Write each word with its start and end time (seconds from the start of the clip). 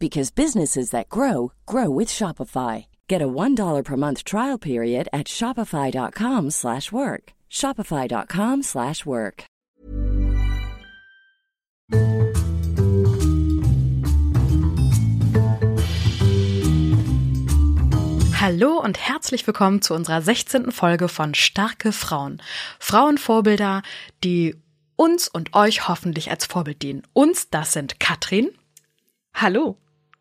because 0.00 0.30
businesses 0.30 0.90
that 0.90 1.08
grow 1.08 1.52
grow 1.66 1.90
with 1.90 2.08
Shopify. 2.08 2.86
Get 3.06 3.22
a 3.22 3.28
$1 3.28 3.84
per 3.84 3.96
month 3.96 4.24
trial 4.24 4.58
period 4.58 5.08
at 5.12 5.28
shopify.com/work. 5.28 7.32
shopify.com/work. 7.50 9.44
Hallo 18.40 18.80
und 18.80 18.98
herzlich 18.98 19.46
willkommen 19.46 19.82
zu 19.82 19.92
unserer 19.92 20.22
16. 20.22 20.72
Folge 20.72 21.08
von 21.08 21.34
Starke 21.34 21.92
Frauen. 21.92 22.40
Frauenvorbilder, 22.78 23.82
die 24.24 24.56
uns 24.96 25.28
und 25.28 25.54
euch 25.54 25.88
hoffentlich 25.88 26.30
als 26.30 26.46
Vorbild 26.46 26.80
dienen. 26.80 27.02
Uns, 27.12 27.50
das 27.50 27.74
sind 27.74 28.00
Katrin. 28.00 28.48
Hallo. 29.34 29.76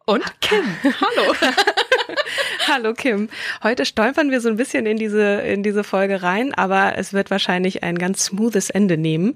Und 0.09 0.23
Kim. 0.41 0.63
Hallo. 0.83 1.35
Hallo 2.67 2.93
Kim. 2.95 3.29
Heute 3.61 3.85
stolpern 3.85 4.31
wir 4.31 4.41
so 4.41 4.49
ein 4.49 4.55
bisschen 4.55 4.87
in 4.87 4.97
diese 4.97 5.41
in 5.41 5.61
diese 5.61 5.83
Folge 5.83 6.23
rein, 6.23 6.51
aber 6.55 6.97
es 6.97 7.13
wird 7.13 7.29
wahrscheinlich 7.29 7.83
ein 7.83 7.95
ganz 7.95 8.25
smoothes 8.25 8.71
Ende 8.71 8.97
nehmen, 8.97 9.35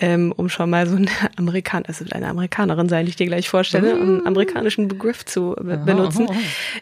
ähm, 0.00 0.32
um 0.34 0.48
schon 0.48 0.70
mal 0.70 0.86
so 0.86 0.96
eine 0.96 1.10
Amerikan 1.36 1.82
es 1.86 2.00
wird 2.00 2.14
eine 2.14 2.28
Amerikanerin 2.28 2.88
sein, 2.88 3.04
die 3.04 3.10
ich 3.10 3.16
dir 3.16 3.26
gleich 3.26 3.50
vorstelle, 3.50 3.96
um 3.96 4.00
einen 4.00 4.26
amerikanischen 4.26 4.88
Begriff 4.88 5.26
zu 5.26 5.56
be 5.60 5.76
benutzen. 5.76 6.26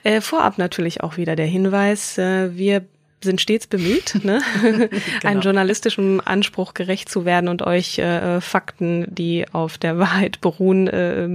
Äh, 0.04 0.20
vorab 0.20 0.58
natürlich 0.58 1.02
auch 1.02 1.16
wieder 1.16 1.34
der 1.34 1.46
Hinweis: 1.46 2.18
äh, 2.18 2.56
Wir 2.56 2.84
sind 3.22 3.40
stets 3.40 3.66
bemüht, 3.66 4.18
ne? 4.24 4.40
genau. 4.60 4.88
einem 5.22 5.40
journalistischen 5.40 6.20
Anspruch 6.20 6.74
gerecht 6.74 7.08
zu 7.08 7.24
werden 7.24 7.48
und 7.48 7.62
euch 7.62 7.98
äh, 7.98 8.40
Fakten, 8.40 9.06
die 9.08 9.46
auf 9.52 9.78
der 9.78 9.98
Wahrheit 10.02 10.40
beruhen, 10.40 10.88
äh, 10.88 11.28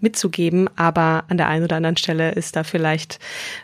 mitzugeben. 0.00 0.68
Aber 0.76 1.24
an 1.28 1.36
der 1.36 1.48
einen 1.48 1.64
oder 1.64 1.76
anderen 1.76 1.96
Stelle 1.96 2.32
ist 2.32 2.56
da 2.56 2.64
vielleicht 2.64 3.18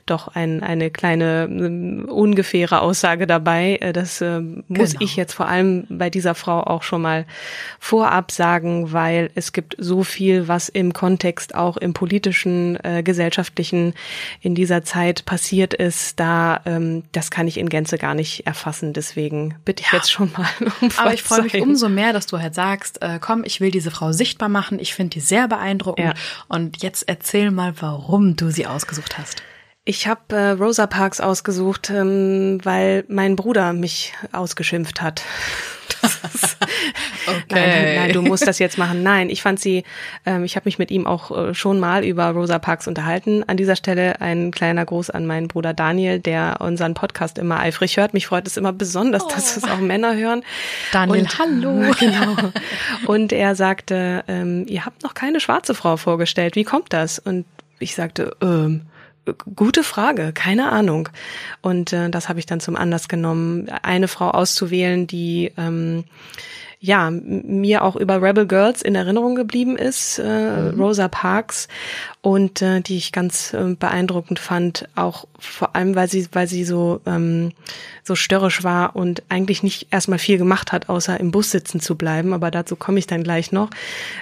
doch 0.06 0.28
ein, 0.28 0.62
eine 0.62 0.90
kleine 0.90 1.48
äh, 1.50 2.10
ungefähre 2.10 2.80
Aussage 2.80 3.26
dabei. 3.26 3.78
Äh, 3.80 3.92
das 3.92 4.20
äh, 4.20 4.40
muss 4.40 4.92
genau. 4.92 5.04
ich 5.04 5.16
jetzt 5.16 5.34
vor 5.34 5.48
allem 5.48 5.86
bei 5.88 6.10
dieser 6.10 6.34
Frau 6.34 6.60
auch 6.60 6.82
schon 6.82 7.02
mal 7.02 7.26
vorab 7.78 8.30
sagen, 8.30 8.92
weil 8.92 9.30
es 9.34 9.52
gibt 9.52 9.76
so 9.78 10.04
viel, 10.04 10.48
was 10.48 10.68
im 10.68 10.92
Kontext 10.92 11.54
auch 11.54 11.76
im 11.76 11.94
politischen, 11.94 12.78
äh, 12.84 13.02
gesellschaftlichen 13.02 13.94
in 14.40 14.54
dieser 14.54 14.82
Zeit 14.82 15.24
passiert 15.24 15.74
ist. 15.74 16.20
Da, 16.20 16.60
ähm, 16.66 17.04
das 17.12 17.30
kann 17.30 17.48
ich 17.48 17.58
in 17.64 17.68
Gänze 17.68 17.98
gar 17.98 18.14
nicht 18.14 18.46
erfassen. 18.46 18.92
Deswegen 18.92 19.56
bitte 19.64 19.82
ich 19.82 19.92
ja. 19.92 19.98
jetzt 19.98 20.12
schon 20.12 20.30
mal 20.32 20.48
um 20.80 20.90
Aber 20.96 21.14
ich 21.14 21.22
freue 21.22 21.42
mich 21.42 21.60
umso 21.60 21.88
mehr, 21.88 22.12
dass 22.12 22.26
du 22.26 22.38
halt 22.38 22.54
sagst, 22.54 23.02
äh, 23.02 23.18
komm, 23.20 23.44
ich 23.44 23.60
will 23.60 23.70
diese 23.70 23.90
Frau 23.90 24.12
sichtbar 24.12 24.48
machen. 24.48 24.78
Ich 24.78 24.94
finde 24.94 25.10
die 25.10 25.20
sehr 25.20 25.48
beeindruckend. 25.48 26.06
Ja. 26.06 26.14
Und 26.48 26.82
jetzt 26.82 27.08
erzähl 27.08 27.50
mal, 27.50 27.74
warum 27.80 28.36
du 28.36 28.50
sie 28.50 28.66
ausgesucht 28.66 29.18
hast. 29.18 29.42
Ich 29.86 30.06
habe 30.06 30.34
äh, 30.34 30.50
Rosa 30.50 30.86
Parks 30.86 31.20
ausgesucht, 31.20 31.90
ähm, 31.90 32.58
weil 32.62 33.04
mein 33.08 33.36
Bruder 33.36 33.74
mich 33.74 34.14
ausgeschimpft 34.32 35.02
hat. 35.02 35.22
okay. 37.26 37.44
Nein, 37.50 37.94
nein, 37.96 38.12
du 38.12 38.22
musst 38.22 38.46
das 38.46 38.58
jetzt 38.58 38.78
machen. 38.78 39.02
Nein, 39.02 39.30
ich 39.30 39.42
fand 39.42 39.60
sie, 39.60 39.84
ähm, 40.26 40.44
ich 40.44 40.56
habe 40.56 40.64
mich 40.66 40.78
mit 40.78 40.90
ihm 40.90 41.06
auch 41.06 41.30
äh, 41.30 41.54
schon 41.54 41.80
mal 41.80 42.04
über 42.04 42.28
Rosa 42.30 42.58
Parks 42.58 42.88
unterhalten. 42.88 43.44
An 43.46 43.56
dieser 43.56 43.76
Stelle 43.76 44.20
ein 44.20 44.50
kleiner 44.50 44.84
Gruß 44.84 45.10
an 45.10 45.26
meinen 45.26 45.48
Bruder 45.48 45.74
Daniel, 45.74 46.18
der 46.18 46.56
unseren 46.60 46.94
Podcast 46.94 47.38
immer 47.38 47.60
eifrig 47.60 47.96
hört. 47.96 48.14
Mich 48.14 48.26
freut 48.26 48.46
es 48.46 48.56
immer 48.56 48.72
besonders, 48.72 49.24
oh. 49.24 49.28
dass 49.28 49.56
es 49.56 49.64
auch 49.64 49.78
Männer 49.78 50.16
hören. 50.16 50.42
Daniel, 50.92 51.22
Und, 51.22 51.38
hallo. 51.38 51.94
Genau. 51.98 52.36
Und 53.06 53.32
er 53.32 53.54
sagte, 53.54 54.24
ähm, 54.28 54.66
ihr 54.66 54.84
habt 54.84 55.02
noch 55.02 55.14
keine 55.14 55.40
schwarze 55.40 55.74
Frau 55.74 55.96
vorgestellt. 55.96 56.56
Wie 56.56 56.64
kommt 56.64 56.92
das? 56.92 57.18
Und 57.18 57.46
ich 57.78 57.94
sagte, 57.94 58.36
ähm, 58.42 58.82
Gute 59.56 59.82
Frage, 59.82 60.32
keine 60.32 60.70
Ahnung. 60.70 61.08
Und 61.62 61.92
äh, 61.92 62.10
das 62.10 62.28
habe 62.28 62.38
ich 62.38 62.46
dann 62.46 62.60
zum 62.60 62.76
Anlass 62.76 63.08
genommen, 63.08 63.68
eine 63.82 64.08
Frau 64.08 64.30
auszuwählen, 64.30 65.06
die 65.06 65.52
ähm, 65.56 66.04
ja 66.80 67.10
mir 67.10 67.82
auch 67.82 67.96
über 67.96 68.20
Rebel 68.20 68.46
Girls 68.46 68.82
in 68.82 68.94
Erinnerung 68.94 69.34
geblieben 69.34 69.76
ist, 69.76 70.18
äh, 70.18 70.72
mhm. 70.72 70.80
Rosa 70.80 71.08
Parks 71.08 71.68
und 72.24 72.62
äh, 72.62 72.80
die 72.80 72.96
ich 72.96 73.12
ganz 73.12 73.52
äh, 73.52 73.74
beeindruckend 73.78 74.38
fand, 74.38 74.88
auch 74.94 75.26
vor 75.38 75.76
allem 75.76 75.94
weil 75.94 76.08
sie 76.08 76.26
weil 76.32 76.48
sie 76.48 76.64
so 76.64 77.02
ähm, 77.04 77.52
so 78.04 78.14
störrisch 78.14 78.62
war 78.62 78.96
und 78.96 79.22
eigentlich 79.30 79.62
nicht 79.62 79.88
erstmal 79.90 80.18
viel 80.18 80.36
gemacht 80.36 80.72
hat, 80.72 80.90
außer 80.90 81.18
im 81.18 81.30
Bus 81.30 81.50
sitzen 81.50 81.80
zu 81.80 81.96
bleiben. 81.96 82.34
Aber 82.34 82.50
dazu 82.50 82.76
komme 82.76 82.98
ich 82.98 83.06
dann 83.06 83.24
gleich 83.24 83.50
noch. 83.50 83.70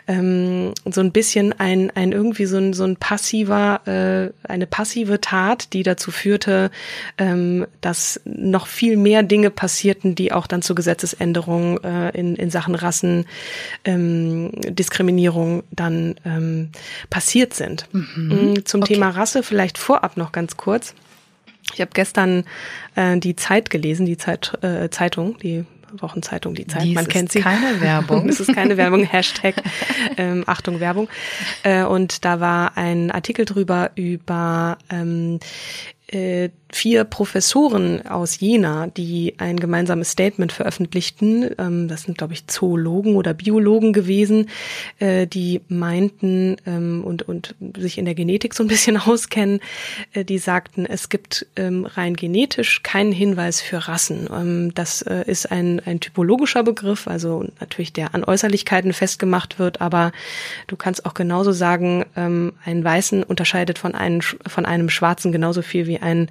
Ähm, 0.07 0.73
so 0.89 1.01
ein 1.01 1.11
bisschen 1.11 1.53
ein, 1.59 1.91
ein 1.91 2.13
irgendwie 2.13 2.47
so 2.47 2.59
ein, 2.59 2.75
so 2.75 2.85
ein 2.85 2.97
passiver, 2.97 3.81
äh, 3.87 4.49
eine 4.49 4.69
passive 4.69 5.21
Tat, 5.21 5.73
die 5.73 5.83
dazu 5.83 6.13
führte, 6.13 6.71
ähm, 7.19 7.67
dass 7.81 8.21
noch 8.25 8.69
viel 8.69 8.97
mehr 8.97 9.25
Dinge 9.25 9.51
passierten, 9.51 10.15
die 10.15 10.33
auch 10.33 10.47
dann 10.47 10.63
zur 10.63 10.77
Gesetzesänderung 10.77 11.83
äh, 11.83 12.11
in, 12.11 12.37
in 12.37 12.51
Sachen 12.51 12.77
Rassen, 12.77 13.27
ähm, 13.85 14.53
Diskriminierung 14.69 15.65
dann 15.73 16.15
ähm, 16.25 16.71
passiert 17.11 17.53
sind. 17.55 17.89
Mhm. 17.93 18.53
Mm, 18.55 18.65
zum 18.65 18.83
okay. 18.83 18.95
Thema 18.95 19.11
Rasse 19.11 19.43
vielleicht 19.43 19.79
vorab 19.79 20.17
noch 20.17 20.33
ganz 20.33 20.57
kurz. 20.57 20.95
Ich 21.75 21.81
habe 21.81 21.91
gestern 21.95 22.45
äh, 22.97 23.19
die 23.19 23.37
Zeit 23.37 23.71
gelesen, 23.71 24.07
die 24.07 24.17
Zeit, 24.17 24.53
äh, 24.63 24.91
Zeitung, 24.91 25.39
die 25.39 25.65
Wochenzeitung, 25.99 26.55
die 26.55 26.67
Zeit, 26.67 26.85
Dies 26.85 26.95
man 26.95 27.07
kennt 27.07 27.33
sie. 27.33 27.41
keine 27.41 27.81
Werbung. 27.81 28.29
Es 28.29 28.41
ist 28.41 28.55
keine 28.55 28.77
Werbung, 28.77 29.05
Hashtag 29.05 29.57
ähm, 30.17 30.45
Achtung 30.47 30.81
Werbung. 30.81 31.09
Äh, 31.63 31.85
und 31.85 32.25
da 32.25 32.41
war 32.41 32.77
ein 32.77 33.11
Artikel 33.11 33.45
drüber 33.45 33.91
über 33.95 34.79
ähm, 34.91 35.39
äh, 36.09 36.51
vier 36.73 37.05
Professoren 37.05 38.07
aus 38.07 38.41
Jena, 38.41 38.87
die 38.87 39.35
ein 39.39 39.61
gemeinsames 39.61 40.11
Statement 40.11 40.53
veröffentlichten. 40.53 41.51
Ähm, 41.59 41.89
das 41.89 42.03
sind, 42.03 42.19
glaube 42.19 42.33
ich, 42.33 42.47
Zoologen 42.47 43.17
oder 43.17 43.35
Biologen 43.35 43.93
gewesen, 43.93 44.49
äh, 44.99 45.27
die 45.27 45.61
meinten 45.69 46.57
ähm, 46.67 47.05
und, 47.05 47.23
und 47.23 47.55
sich 47.77 47.99
in 47.99 48.07
der 48.07 48.15
Genetik 48.15 48.55
so 48.55 48.65
ein 48.65 48.69
bisschen 48.69 48.97
auskennen, 49.07 49.61
äh, 50.13 50.25
die 50.25 50.39
sagten, 50.39 50.87
es 50.87 51.09
gibt 51.09 51.47
ähm, 51.57 51.85
rein 51.85 52.15
genetisch 52.15 52.83
keinen 52.83 53.13
Hinweis 53.13 53.61
für 53.61 53.89
Rassen. 53.89 54.73
Das 54.75 55.03
äh, 55.03 55.25
ist 55.27 55.51
ein, 55.51 55.81
ein 55.85 56.01
typologischer 56.01 56.63
Begriff, 56.63 57.07
also 57.07 57.47
natürlich 57.61 57.93
der 57.93 58.15
an 58.15 58.25
Äußerlichkeiten 58.25 58.93
festgemacht 58.93 59.59
wird, 59.59 59.81
aber 59.81 60.13
du 60.67 60.77
kannst 60.77 61.05
auch 61.05 61.15
genauso 61.15 61.53
sagen, 61.53 62.05
ein 62.15 62.85
Weißen 62.85 63.23
unterscheidet 63.23 63.79
von 63.79 63.95
einem, 63.95 64.21
von 64.21 64.65
einem 64.65 64.89
Schwarzen 64.89 65.33
genauso 65.33 65.63
viel 65.63 65.87
wie 65.87 65.99
ein 65.99 66.31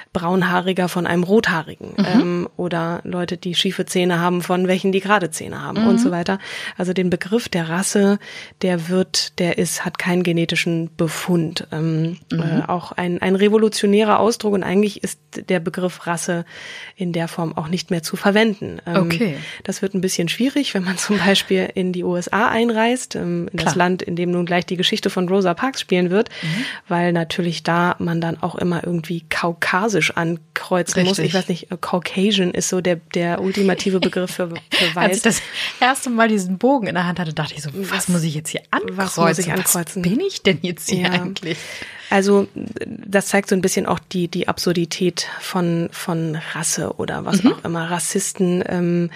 braunhaariger 0.13 0.89
von 0.89 1.07
einem 1.07 1.23
rothaarigen 1.23 1.93
Mhm. 1.97 2.05
ähm, 2.05 2.49
oder 2.57 2.99
Leute, 3.03 3.37
die 3.37 3.55
schiefe 3.55 3.85
Zähne 3.85 4.19
haben 4.19 4.41
von 4.41 4.67
welchen, 4.67 4.91
die 4.91 4.99
gerade 4.99 5.31
Zähne 5.31 5.61
haben 5.63 5.81
Mhm. 5.81 5.87
und 5.87 5.97
so 5.99 6.11
weiter. 6.11 6.37
Also 6.77 6.91
den 6.93 7.09
Begriff 7.09 7.47
der 7.47 7.69
Rasse, 7.69 8.19
der 8.61 8.89
wird, 8.89 9.39
der 9.39 9.57
ist, 9.57 9.85
hat 9.85 9.97
keinen 9.97 10.23
genetischen 10.23 10.89
Befund. 10.97 11.67
Ähm, 11.71 12.17
Mhm. 12.31 12.39
äh, 12.41 12.61
auch 12.67 12.91
ein, 12.91 13.21
ein 13.21 13.35
revolutionärer 13.35 14.19
Ausdruck 14.19 14.53
und 14.53 14.63
eigentlich 14.63 15.03
ist 15.03 15.19
der 15.47 15.59
Begriff 15.61 16.05
Rasse 16.07 16.43
in 16.97 17.13
der 17.13 17.29
Form 17.29 17.55
auch 17.57 17.69
nicht 17.69 17.89
mehr 17.89 18.03
zu 18.03 18.15
verwenden. 18.17 18.79
Ähm, 18.85 18.97
Okay. 19.11 19.35
Das 19.63 19.81
wird 19.81 19.93
ein 19.93 20.01
bisschen 20.01 20.27
schwierig, 20.29 20.73
wenn 20.73 20.83
man 20.83 20.97
zum 20.97 21.17
Beispiel 21.19 21.69
in 21.73 21.93
die 21.93 22.03
USA 22.03 22.47
einreist, 22.49 23.15
ähm, 23.15 23.47
in 23.51 23.57
das 23.57 23.73
Klar. 23.73 23.75
Land, 23.87 24.01
in 24.01 24.15
dem 24.17 24.31
nun 24.31 24.45
gleich 24.45 24.65
die 24.65 24.77
Geschichte 24.77 25.09
von 25.09 25.29
Rosa 25.29 25.53
Parks 25.53 25.79
spielen 25.81 26.09
wird, 26.09 26.29
Mhm. 26.41 26.65
weil 26.89 27.13
natürlich 27.13 27.63
da 27.63 27.95
man 27.99 28.19
dann 28.19 28.41
auch 28.41 28.55
immer 28.55 28.83
irgendwie 28.85 29.23
kaukasisch 29.29 30.00
ankreuzen 30.09 31.03
muss. 31.03 31.11
Richtig. 31.19 31.25
Ich 31.27 31.33
weiß 31.35 31.47
nicht, 31.49 31.71
äh, 31.71 31.77
Caucasian 31.79 32.51
ist 32.51 32.69
so 32.69 32.81
der, 32.81 32.95
der 33.13 33.41
ultimative 33.41 33.99
Begriff 33.99 34.31
für, 34.31 34.49
für 34.49 34.55
Als 34.71 34.89
ich 34.89 34.95
weiß. 34.95 35.21
das 35.21 35.41
erste 35.79 36.09
Mal 36.09 36.27
diesen 36.27 36.57
Bogen 36.57 36.87
in 36.87 36.95
der 36.95 37.05
Hand 37.05 37.19
hatte, 37.19 37.33
dachte 37.33 37.53
ich 37.55 37.61
so, 37.61 37.69
was, 37.73 37.91
Was- 37.91 38.07
muss 38.09 38.23
ich 38.23 38.33
jetzt 38.33 38.49
hier 38.49 38.61
ankreuzen? 38.71 38.97
was 38.97 39.17
muss 39.17 39.37
ich 39.37 39.51
ankreuzen? 39.51 40.03
Was 40.03 40.09
bin 40.09 40.19
ich 40.19 40.41
denn 40.41 40.59
jetzt 40.63 40.89
hier 40.89 41.03
Ja. 41.03 41.09
eigentlich? 41.11 41.57
Also 42.11 42.47
das 42.85 43.27
zeigt 43.27 43.49
so 43.49 43.55
ein 43.55 43.61
bisschen 43.61 43.85
auch 43.87 43.99
die 43.99 44.27
die 44.27 44.47
Absurdität 44.47 45.27
von 45.39 45.89
von 45.91 46.37
Rasse 46.53 46.93
oder 46.97 47.25
was 47.25 47.41
Mhm. 47.43 47.53
auch 47.53 47.65
immer 47.65 47.89
Rassisten 47.89 48.63
ähm, 48.67 49.09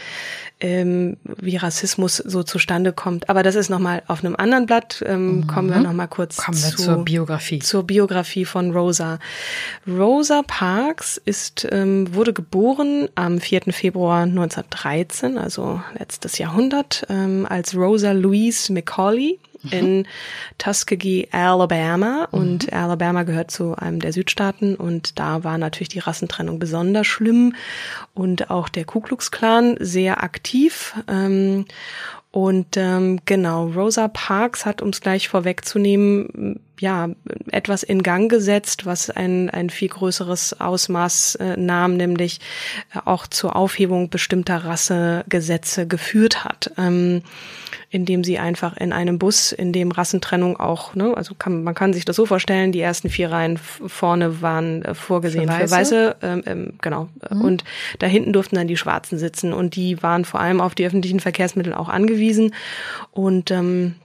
ähm, 0.62 1.18
wie 1.26 1.58
Rassismus 1.58 2.16
so 2.18 2.42
zustande 2.42 2.94
kommt. 2.94 3.30
Aber 3.30 3.44
das 3.44 3.56
ist 3.56 3.70
noch 3.70 3.80
mal 3.80 4.02
auf 4.08 4.24
einem 4.24 4.38
anderen 4.38 4.66
Blatt. 4.66 5.04
Ähm, 5.06 5.46
Kommen 5.48 5.70
wir 5.70 5.82
noch 5.82 5.92
mal 5.94 6.08
kurz 6.08 6.38
Mhm. 6.38 6.42
Kommen 6.44 6.58
wir 6.64 6.70
zu, 6.70 6.78
zur 6.84 7.04
Biografie. 7.06 7.60
zur 7.60 7.84
Biografie 7.84 8.46
von 8.46 8.72
Rosa. 8.72 9.20
Rosa 9.88 10.42
Parks 10.48 11.18
ist 11.24 11.68
ähm, 11.72 12.14
wurde 12.16 12.32
geboren 12.34 13.10
am 13.16 13.40
4. 13.42 13.74
Februar 13.74 14.24
1913, 14.24 15.38
also 15.38 15.82
letztes 16.00 16.38
Jahrhundert, 16.38 17.06
ähm, 17.10 17.46
als 17.50 17.76
Rosa 17.76 18.14
Louise 18.14 18.72
Macaulay 18.72 19.40
in 19.72 20.08
Tuskegee, 20.58 21.28
Alabama. 21.32 22.28
Und 22.32 22.72
Alabama 22.74 23.24
gehört 23.24 23.52
zu 23.52 23.76
einem 23.76 24.00
der 24.00 24.14
Südstaaten. 24.14 24.76
Und 24.76 25.20
da 25.20 25.44
war 25.44 25.58
natürlich 25.58 25.90
die 25.90 26.00
Rassentrennung 26.00 26.60
besonders 26.60 27.08
schlimm 27.08 27.56
und 28.14 28.50
auch 28.50 28.70
der 28.70 28.86
Ku 28.86 29.00
Klux 29.00 29.32
Klan 29.32 29.78
sehr 29.80 30.24
aktiv. 30.24 30.96
Ähm, 31.08 31.66
und 32.32 32.76
ähm, 32.76 33.22
genau, 33.24 33.68
Rosa 33.68 34.10
Parks 34.10 34.66
hat, 34.66 34.82
um 34.82 34.90
es 34.90 35.00
gleich 35.00 35.30
vorwegzunehmen, 35.30 36.60
ja, 36.80 37.10
etwas 37.52 37.84
in 37.84 38.04
Gang 38.04 38.30
gesetzt, 38.30 38.86
was 38.86 39.10
ein, 39.10 39.50
ein 39.50 39.70
viel 39.70 39.90
größeres 39.90 40.60
Ausmaß 40.60 41.36
äh, 41.36 41.58
nahm, 41.58 41.98
nämlich 41.98 42.40
äh, 42.94 43.00
auch 43.06 43.28
zur 43.28 43.56
Aufhebung 43.56 44.10
bestimmter 44.10 44.66
Rassegesetze 44.66 45.88
geführt 45.88 46.44
hat. 46.44 46.72
Ähm, 46.78 47.22
indem 47.90 48.26
sie 48.26 48.40
einfach 48.40 48.76
in 48.76 48.92
einem 48.92 49.20
Bus, 49.20 49.54
in 49.54 49.72
dem 49.72 49.92
Rassentrennung 49.92 50.58
auch, 50.60 50.96
ne, 50.96 51.16
also 51.16 51.34
kann, 51.34 51.64
man 51.64 51.74
kann 51.76 51.94
sich 51.94 52.04
das 52.04 52.18
so 52.18 52.26
vorstellen, 52.26 52.74
die 52.74 52.82
ersten 52.82 53.10
vier 53.10 53.32
Reihen 53.32 53.58
vorne 53.58 54.42
waren 54.42 54.82
äh, 54.84 54.94
vorgesehen 54.94 55.48
Für 55.50 55.56
für 55.56 55.72
Weiße? 55.72 55.72
Weiße, 55.76 56.16
ähm, 56.22 56.44
ähm, 56.46 56.74
genau. 56.82 57.08
Und 57.30 57.64
da 58.00 58.08
hinten 58.08 58.34
durften 58.34 58.56
dann 58.56 58.68
die 58.68 58.76
Schwarzen 58.78 59.18
sitzen 59.18 59.54
und 59.54 59.76
die 59.76 60.04
waren 60.04 60.26
vor 60.26 60.42
allem 60.42 60.62
auf 60.62 60.76
die 60.76 60.86
öffentlichen 60.86 61.20
Verkehrsmittel 61.20 61.74
auch 61.74 61.90
angewiesen. 61.90 62.54
Und 63.12 63.52
ähm, 63.52 63.96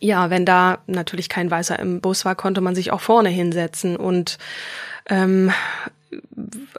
ja, 0.00 0.30
wenn 0.30 0.44
da 0.44 0.78
natürlich 0.86 1.28
kein 1.28 1.50
Weißer 1.50 1.78
im 1.78 2.00
Bus 2.00 2.24
war, 2.24 2.34
konnte 2.34 2.60
man 2.60 2.74
sich 2.74 2.92
auch 2.92 3.00
vorne 3.00 3.28
hinsetzen. 3.28 3.96
Und 3.96 4.38
ähm, 5.08 5.52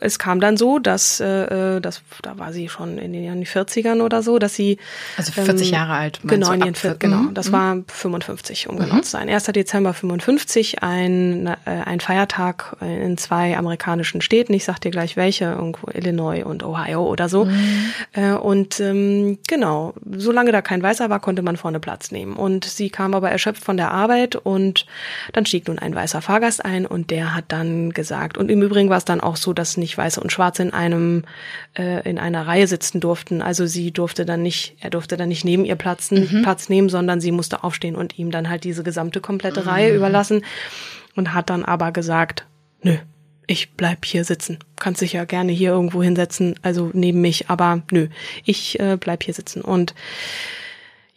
es 0.02 0.20
kam 0.20 0.40
dann 0.40 0.58
so, 0.58 0.80
dass, 0.80 1.20
äh, 1.20 1.80
das, 1.82 2.02
da 2.22 2.38
war 2.38 2.54
sie 2.54 2.70
schon 2.70 2.98
in 2.98 3.14
den 3.14 3.24
Jahren 3.24 3.44
40ern 3.44 4.02
oder 4.02 4.22
so, 4.24 4.40
dass 4.40 4.56
sie 4.56 4.78
Also 5.18 5.32
40 5.32 5.72
Jahre 5.72 5.94
alt, 5.94 6.20
Genau, 6.24 6.48
du, 6.50 6.54
in 6.54 6.60
ihren, 6.62 6.76
vier- 6.76 6.92
vier- 6.92 6.98
genau. 7.00 7.18
Mhm, 7.18 7.34
Das 7.34 7.52
war 7.52 7.78
55, 7.88 8.70
um 8.70 8.78
genau 8.78 9.00
zu 9.02 9.10
sein. 9.12 9.30
1. 9.30 9.46
Dezember 9.54 9.94
55, 9.94 10.84
ein, 10.84 11.48
äh, 11.48 11.56
ein 11.86 12.00
Feiertag 12.00 12.76
in 12.82 13.18
zwei 13.18 13.58
amerikanischen 13.58 14.22
Städten. 14.22 14.54
Ich 14.54 14.66
sag 14.66 14.80
dir 14.80 14.92
gleich 14.92 15.16
welche, 15.18 15.46
irgendwo 15.46 15.88
Illinois 15.94 16.44
und 16.44 16.64
Ohio 16.64 17.04
oder 17.06 17.30
so. 17.30 17.48
Äh, 18.14 18.32
und 18.32 18.80
ähm, 18.80 19.38
genau, 19.48 19.94
solange 20.18 20.52
da 20.52 20.62
kein 20.62 20.82
Weißer 20.84 21.10
war, 21.10 21.20
konnte 21.20 21.42
man 21.42 21.58
vorne 21.58 21.80
Platz 21.80 22.12
nehmen. 22.12 22.36
Und 22.36 22.66
sie 22.66 22.90
kam 22.90 23.14
aber 23.14 23.32
erschöpft 23.32 23.64
von 23.64 23.78
der 23.78 23.92
Arbeit 23.92 24.36
und 24.36 24.86
dann 25.34 25.46
stieg 25.46 25.68
nun 25.68 25.80
ein 25.80 25.96
weißer 25.96 26.22
Fahrgast 26.22 26.64
ein 26.66 26.86
und 26.86 27.12
der 27.12 27.34
hat 27.36 27.46
dann 27.50 27.92
gesagt, 27.92 28.38
und 28.38 28.50
im 28.50 28.62
Übrigen 28.62 28.90
war 28.90 28.98
es 28.98 29.06
dann 29.06 29.22
auch 29.26 29.36
so, 29.36 29.54
dass 29.54 29.78
nicht 29.78 29.98
Weiße 29.98 30.20
und 30.22 30.32
Schwarze 30.32 30.64
in 30.64 30.74
einem 30.74 31.24
äh, 31.78 32.08
in 32.10 32.20
einer 32.20 32.48
Reihe 32.48 32.68
sitzen 32.68 33.00
durften. 33.00 33.42
Also 33.42 33.66
sie 33.66 33.92
durfte 33.92 34.26
dann 34.26 34.42
nicht, 34.42 34.76
er 34.80 34.90
durfte 34.90 35.18
dann 35.18 35.30
nicht 35.30 35.44
neben 35.44 35.66
ihr 35.66 35.76
platzen, 35.76 36.42
Platz 36.44 36.70
nehmen, 36.70 36.90
sondern 36.90 37.20
sie 37.20 37.32
musste 37.32 37.64
aufstehen 37.64 37.96
und 37.96 38.18
ihm 38.18 38.32
dann 38.32 38.50
halt 38.50 38.64
diese 38.64 38.84
gesamte 38.84 39.22
komplette 39.22 39.66
Reihe 39.66 39.96
überlassen 39.96 40.44
und 41.16 41.34
hat 41.34 41.50
dann 41.50 41.66
aber 41.66 41.92
gesagt, 41.92 42.46
nö, 42.82 42.98
ich 43.48 43.74
bleib 43.74 44.06
hier 44.06 44.24
sitzen. 44.24 44.60
Kannst 44.78 45.02
dich 45.02 45.14
ja 45.14 45.26
gerne 45.26 45.52
hier 45.52 45.70
irgendwo 45.70 46.02
hinsetzen, 46.02 46.56
also 46.62 46.90
neben 46.94 47.22
mich, 47.22 47.50
aber 47.50 47.84
nö, 47.92 48.08
ich 48.44 48.80
äh, 48.80 48.98
bleib 49.00 49.24
hier 49.24 49.34
sitzen. 49.34 49.62
Und 49.62 49.94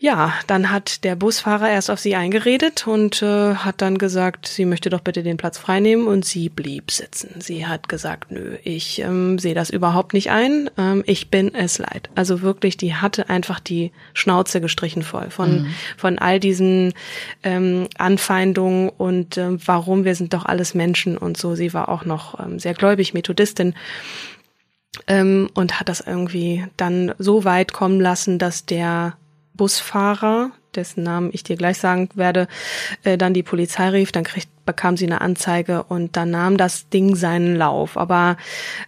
ja, 0.01 0.33
dann 0.47 0.71
hat 0.71 1.03
der 1.03 1.17
Busfahrer 1.17 1.69
erst 1.69 1.91
auf 1.91 1.99
sie 1.99 2.15
eingeredet 2.15 2.87
und 2.87 3.21
äh, 3.21 3.57
hat 3.57 3.83
dann 3.83 3.99
gesagt, 3.99 4.47
sie 4.47 4.65
möchte 4.65 4.91
doch 4.91 5.01
bitte 5.01 5.25
den 5.25 5.37
Platz 5.37 5.59
freinehmen 5.59 6.07
und 6.07 6.25
sie 6.25 6.49
blieb 6.49 6.93
sitzen. 6.93 7.41
Sie 7.41 7.67
hat 7.67 7.89
gesagt, 7.89 8.31
nö, 8.31 8.59
ich 8.63 9.01
ähm, 9.01 9.41
sehe 9.41 9.57
das 9.57 9.71
überhaupt 9.71 10.15
nicht 10.15 10.31
ein, 10.31 10.71
ähm, 10.79 11.03
ich 11.05 11.31
bin 11.31 11.53
es 11.53 11.79
leid. 11.79 12.11
Also 12.15 12.43
wirklich, 12.43 12.77
die 12.77 12.95
hatte 12.95 13.29
einfach 13.29 13.59
die 13.59 13.91
Schnauze 14.15 14.61
gestrichen 14.61 15.03
voll 15.03 15.31
von, 15.31 15.67
von 15.97 16.21
all 16.21 16.39
diesen 16.39 16.95
ähm, 17.43 17.89
Anfeindungen 17.99 18.91
und 18.91 19.37
ähm, 19.37 19.59
warum, 19.67 20.05
wir 20.05 20.15
sind 20.15 20.33
doch 20.33 20.45
alles 20.45 20.75
Menschen 20.75 21.19
und 21.19 21.37
so. 21.37 21.57
Sie 21.57 21.75
war 21.75 21.89
auch 21.89 22.05
noch 22.05 22.39
ähm, 22.39 22.61
sehr 22.61 22.75
gläubig, 22.75 23.15
Methodistin 23.15 23.75
ähm, 25.09 25.51
und 25.55 25.81
hat 25.81 25.89
das 25.89 26.01
irgendwie 26.01 26.65
dann 26.77 27.15
so 27.19 27.45
weit 27.45 27.73
kommen 27.73 28.01
lassen, 28.01 28.39
dass 28.39 28.65
der 28.65 29.17
Busfahrer, 29.59 30.53
dessen 30.75 31.03
Namen 31.03 31.29
ich 31.35 31.43
dir 31.43 31.57
gleich 31.57 31.77
sagen 31.79 32.09
werde, 32.15 32.49
äh, 33.03 33.19
dann 33.19 33.35
die 33.35 33.43
Polizei 33.43 33.91
rief, 33.91 34.13
dann 34.13 34.25
kriegt, 34.25 34.49
bekam 34.65 34.97
sie 34.97 35.05
eine 35.05 35.21
Anzeige 35.21 35.83
und 35.83 36.17
dann 36.17 36.31
nahm 36.31 36.57
das 36.57 36.89
Ding 36.89 37.15
seinen 37.17 37.57
Lauf. 37.57 37.99
Aber 37.99 38.39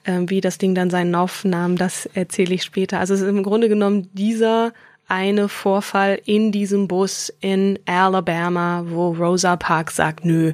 äh, 0.05 0.21
wie 0.27 0.41
das 0.41 0.57
Ding 0.57 0.75
dann 0.75 0.89
seinen 0.89 1.13
Lauf 1.13 1.45
nahm, 1.45 1.77
das 1.77 2.07
erzähle 2.07 2.55
ich 2.55 2.63
später. 2.63 2.99
Also 3.01 3.13
es 3.13 3.21
ist 3.21 3.29
im 3.29 3.43
Grunde 3.43 3.69
genommen 3.69 4.09
dieser 4.15 4.73
eine 5.09 5.49
Vorfall 5.49 6.21
in 6.25 6.53
diesem 6.53 6.87
Bus 6.87 7.33
in 7.41 7.79
Alabama, 7.85 8.85
wo 8.87 9.11
Rosa 9.11 9.57
Parks 9.57 9.97
sagt, 9.97 10.25
nö, 10.25 10.53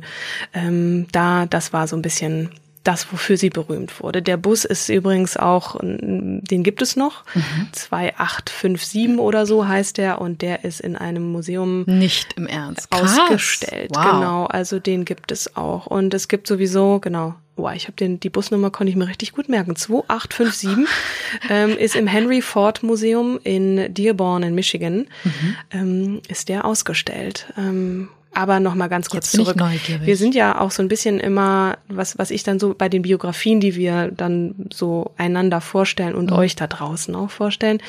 ähm, 0.54 1.06
da, 1.12 1.44
das 1.46 1.74
war 1.74 1.86
so 1.86 1.94
ein 1.94 2.02
bisschen 2.02 2.50
das, 2.86 3.10
wofür 3.12 3.36
sie 3.36 3.50
berühmt 3.50 4.00
wurde. 4.02 4.22
Der 4.22 4.36
Bus 4.36 4.64
ist 4.64 4.88
übrigens 4.88 5.36
auch, 5.36 5.76
den 5.82 6.62
gibt 6.62 6.82
es 6.82 6.96
noch, 6.96 7.24
2857 7.72 9.18
oder 9.18 9.46
so 9.46 9.66
heißt 9.66 9.98
der 9.98 10.20
und 10.20 10.42
der 10.42 10.64
ist 10.64 10.80
in 10.80 10.96
einem 10.96 11.30
Museum 11.32 11.84
Nicht 11.86 12.34
im 12.36 12.46
Ernst. 12.46 12.90
Krass. 12.90 13.18
ausgestellt. 13.18 13.90
Wow. 13.94 14.04
Genau, 14.04 14.44
also 14.46 14.78
den 14.78 15.04
gibt 15.04 15.32
es 15.32 15.56
auch. 15.56 15.86
Und 15.86 16.14
es 16.14 16.28
gibt 16.28 16.46
sowieso, 16.46 16.98
genau, 17.00 17.34
Boah, 17.56 17.72
ich 17.72 17.84
habe 17.86 17.96
den 17.96 18.20
die 18.20 18.28
Busnummer 18.28 18.68
konnte 18.70 18.90
ich 18.90 18.96
mir 18.96 19.08
richtig 19.08 19.32
gut 19.32 19.48
merken. 19.48 19.76
2857 19.76 20.86
ähm, 21.48 21.70
ist 21.78 21.96
im 21.96 22.06
Henry 22.06 22.42
Ford 22.42 22.82
Museum 22.82 23.40
in 23.44 23.94
Dearborn 23.94 24.42
in 24.42 24.54
Michigan 24.54 25.06
Mhm. 25.24 25.56
ähm, 25.70 26.20
ist 26.28 26.50
der 26.50 26.66
ausgestellt. 26.66 27.46
Ähm, 27.56 28.10
aber 28.36 28.60
noch 28.60 28.74
mal 28.74 28.88
ganz 28.88 29.08
kurz 29.08 29.32
Jetzt 29.32 29.44
zurück. 29.44 29.56
Wir 30.02 30.16
sind 30.16 30.34
ja 30.34 30.60
auch 30.60 30.70
so 30.70 30.82
ein 30.82 30.88
bisschen 30.88 31.18
immer, 31.18 31.78
was 31.88 32.18
was 32.18 32.30
ich 32.30 32.42
dann 32.42 32.58
so 32.58 32.74
bei 32.76 32.88
den 32.88 33.02
Biografien, 33.02 33.60
die 33.60 33.74
wir 33.76 34.10
dann 34.10 34.54
so 34.72 35.12
einander 35.16 35.60
vorstellen 35.60 36.14
und 36.14 36.30
Mhm. 36.30 36.36
euch 36.36 36.54
da 36.54 36.66
draußen 36.66 37.14
auch 37.14 37.30
vorstellen, 37.30 37.80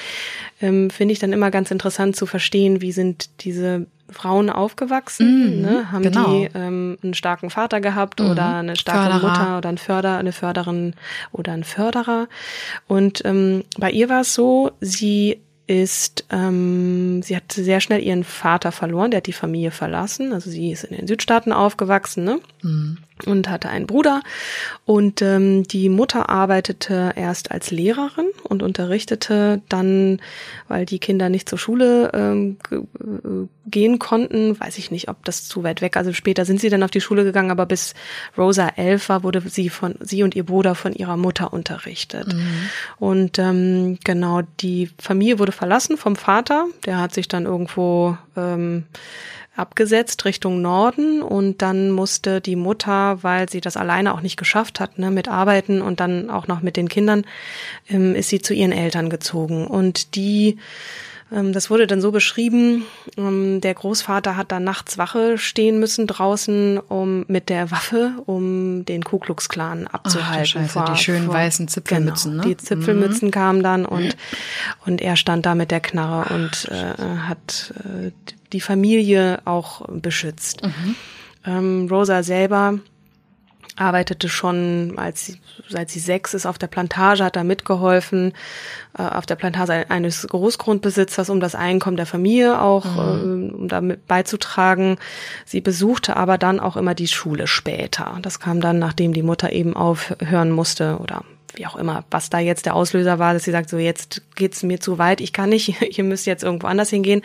ähm, 0.62 0.90
finde 0.90 1.12
ich 1.12 1.20
dann 1.20 1.34
immer 1.34 1.52
ganz 1.52 1.70
interessant 1.70 2.16
zu 2.16 2.26
verstehen, 2.26 2.82
wie 2.82 2.94
sind 2.94 3.30
diese 3.42 3.88
Frauen 4.10 4.50
aufgewachsen, 4.50 5.62
ne? 5.62 5.92
haben 5.92 6.04
genau. 6.04 6.26
die 6.32 6.50
ähm, 6.56 6.98
einen 7.04 7.14
starken 7.14 7.50
Vater 7.50 7.82
gehabt 7.82 8.22
oder 8.22 8.56
eine 8.56 8.78
starke 8.78 9.12
Förderer. 9.12 9.30
Mutter 9.30 9.58
oder 9.58 9.70
ein 9.70 9.78
Förder, 9.78 10.18
eine 10.18 10.32
Förderin 10.32 10.94
oder 11.34 11.52
ein 11.52 11.66
Förderer. 11.66 12.30
Und 12.88 13.22
ähm, 13.26 13.66
bei 13.78 13.92
ihr 13.92 14.08
war 14.08 14.22
es 14.22 14.34
so, 14.34 14.72
sie 14.80 15.42
ist, 15.68 16.26
ähm, 16.32 17.22
sie 17.22 17.36
hat 17.36 17.52
sehr 17.52 17.82
schnell 17.82 18.02
ihren 18.02 18.24
Vater 18.24 18.72
verloren, 18.72 19.12
der 19.12 19.20
hat 19.20 19.28
die 19.28 19.34
Familie 19.34 19.72
verlassen. 19.72 20.34
Also 20.34 20.50
sie 20.50 20.72
ist 20.72 20.86
in 20.86 20.96
den 20.96 21.08
Südstaaten 21.08 21.52
aufgewachsen, 21.52 22.24
ne? 22.24 22.40
Und 23.26 23.50
hatte 23.50 23.70
einen 23.70 23.88
Bruder. 23.88 24.22
Und 24.86 25.22
ähm, 25.22 25.64
die 25.64 25.90
Mutter 25.90 26.30
arbeitete 26.30 27.14
erst 27.16 27.52
als 27.52 27.72
Lehrerin 27.72 28.28
und 28.44 28.64
unterrichtete 28.64 29.62
dann, 29.70 30.22
weil 30.68 30.86
die 30.86 31.00
Kinder 31.00 31.30
nicht 31.30 31.50
zur 31.50 31.58
Schule 31.58 32.12
ähm, 32.14 32.58
äh, 32.72 33.48
gehen 33.70 34.00
konnten, 34.00 34.60
weiß 34.60 34.78
ich 34.78 34.92
nicht, 34.92 35.10
ob 35.10 35.24
das 35.26 35.48
zu 35.48 35.64
weit 35.64 35.82
weg, 35.82 35.98
also 35.98 36.14
später 36.14 36.46
sind 36.46 36.62
sie 36.62 36.70
dann 36.70 36.84
auf 36.84 36.92
die 36.92 37.02
Schule 37.02 37.24
gegangen, 37.24 37.52
aber 37.52 37.66
bis 37.66 37.94
Rosa 38.38 38.70
elf 38.76 39.10
war, 39.10 39.24
wurde 39.24 39.42
sie 39.42 39.70
von 39.70 39.96
sie 40.00 40.24
und 40.24 40.36
ihr 40.36 40.46
Bruder 40.46 40.74
von 40.74 40.94
ihrer 40.94 41.18
Mutter 41.18 41.54
unterrichtet. 41.54 42.34
Mhm. 42.34 42.70
und 43.00 43.40
ähm, 43.40 44.00
genau 44.04 44.42
die 44.62 44.90
Familie 45.00 45.40
wurde 45.40 45.52
verlassen 45.52 45.98
vom 45.98 46.16
Vater, 46.16 46.68
der 46.86 47.00
hat 47.00 47.14
sich 47.14 47.28
dann 47.28 47.46
irgendwo 47.46 48.18
ähm, 48.36 48.86
abgesetzt 49.58 50.26
Richtung 50.26 50.62
Norden 50.62 51.22
und 51.22 51.62
dann 51.62 51.92
musste 51.92 52.42
die 52.42 52.56
Mutter, 52.56 53.24
weil 53.24 53.50
sie 53.50 53.62
das 53.62 53.76
alleine 53.76 54.14
auch 54.14 54.22
nicht 54.22 54.38
geschafft 54.38 54.80
hat, 54.80 55.00
ne, 55.00 55.12
mit 55.12 55.28
Arbeiten 55.28 55.82
und 55.82 56.00
dann 56.00 56.30
auch 56.30 56.48
noch 56.48 56.62
mit 56.62 56.78
den 56.78 56.90
Kindern, 56.90 57.26
ähm, 57.90 58.16
ist 58.16 58.30
sie 58.30 58.42
zu 58.42 58.54
ihren 58.54 58.72
Eltern 58.72 59.10
gezogen. 59.10 59.68
Und 59.68 60.16
die 60.16 60.58
das 61.30 61.70
wurde 61.70 61.88
dann 61.88 62.00
so 62.00 62.12
beschrieben, 62.12 62.86
ähm, 63.18 63.60
der 63.60 63.74
Großvater 63.74 64.38
hat 64.38 64.52
dann 64.54 64.64
nachts 64.64 64.98
Wache 64.98 65.38
stehen 65.38 65.78
müssen 65.80 66.08
draußen, 66.08 66.78
um 66.78 67.26
mit 67.28 67.50
der 67.50 67.70
Waffe, 67.70 68.14
um 68.26 68.86
den 68.86 69.04
Ku 69.04 69.20
Klux 69.20 69.50
Klan 69.50 69.88
abzuhalten. 69.88 70.42
Ach, 70.42 70.46
Scheiße, 70.46 70.70
vor, 70.70 70.86
die 70.86 70.98
schönen 70.98 71.26
vor, 71.26 71.36
weißen 71.36 71.68
Zipfelmützen, 71.68 72.32
genau, 72.32 72.44
ne? 72.44 72.50
Die 72.50 72.58
Zipfelmützen 72.58 73.28
mhm. 73.28 73.32
kamen 73.32 73.64
dann 73.64 73.86
und 73.86 74.16
und 74.86 75.02
er 75.02 75.18
stand 75.18 75.46
da 75.46 75.54
mit 75.54 75.72
der 75.72 75.82
Knarre 75.82 76.34
und 76.34 76.70
äh, 76.72 77.18
hat 77.28 77.74
äh, 77.80 78.12
die 78.54 78.62
Familie 78.62 79.40
auch 79.44 79.86
beschützt. 79.90 80.64
Mhm. 80.64 80.96
Ähm, 81.46 81.88
Rosa 81.92 82.24
selber 82.24 82.80
arbeitete 83.78 84.30
schon, 84.30 84.94
als 84.98 85.26
sie, 85.26 85.40
seit 85.70 85.90
sie 85.90 86.00
sechs 86.00 86.34
ist, 86.34 86.46
auf 86.46 86.58
der 86.58 86.68
Plantage, 86.68 87.24
hat 87.24 87.36
da 87.36 87.44
mitgeholfen, 87.44 88.34
äh, 88.98 89.04
auf 89.04 89.26
der 89.26 89.36
Plantage 89.36 89.90
eines 89.90 90.28
Großgrundbesitzers, 90.28 91.30
um 91.30 91.40
das 91.40 91.56
Einkommen 91.56 91.98
der 91.98 92.06
Familie 92.06 92.62
auch, 92.62 92.86
mhm. 92.86 93.50
äh, 93.50 93.56
um 93.56 93.68
damit 93.68 94.08
beizutragen. 94.08 94.98
Sie 95.46 95.62
besuchte 95.62 96.18
aber 96.18 96.38
dann 96.38 96.60
auch 96.60 96.78
immer 96.78 96.96
die 96.96 97.08
Schule 97.08 97.48
später. 97.48 98.18
Das 98.22 98.40
kam 98.40 98.62
dann, 98.62 98.80
nachdem 98.80 99.14
die 99.14 99.24
Mutter 99.24 99.52
eben 99.52 99.76
aufhören 99.76 100.52
musste 100.52 100.98
oder 101.00 101.24
wie 101.58 101.66
auch 101.66 101.76
immer, 101.76 102.04
was 102.12 102.30
da 102.30 102.40
jetzt 102.40 102.66
der 102.66 102.76
Auslöser 102.76 103.20
war, 103.20 103.34
dass 103.34 103.44
sie 103.44 103.52
sagt, 103.52 103.70
so 103.70 103.78
jetzt 103.78 104.22
geht's 104.36 104.64
mir 104.64 104.80
zu 104.80 104.98
weit, 104.98 105.22
ich 105.22 105.34
kann 105.34 105.50
nicht, 105.50 105.82
ihr 105.98 106.04
müsst 106.04 106.26
jetzt 106.26 106.44
irgendwo 106.44 106.68
anders 106.68 106.90
hingehen. 106.90 107.22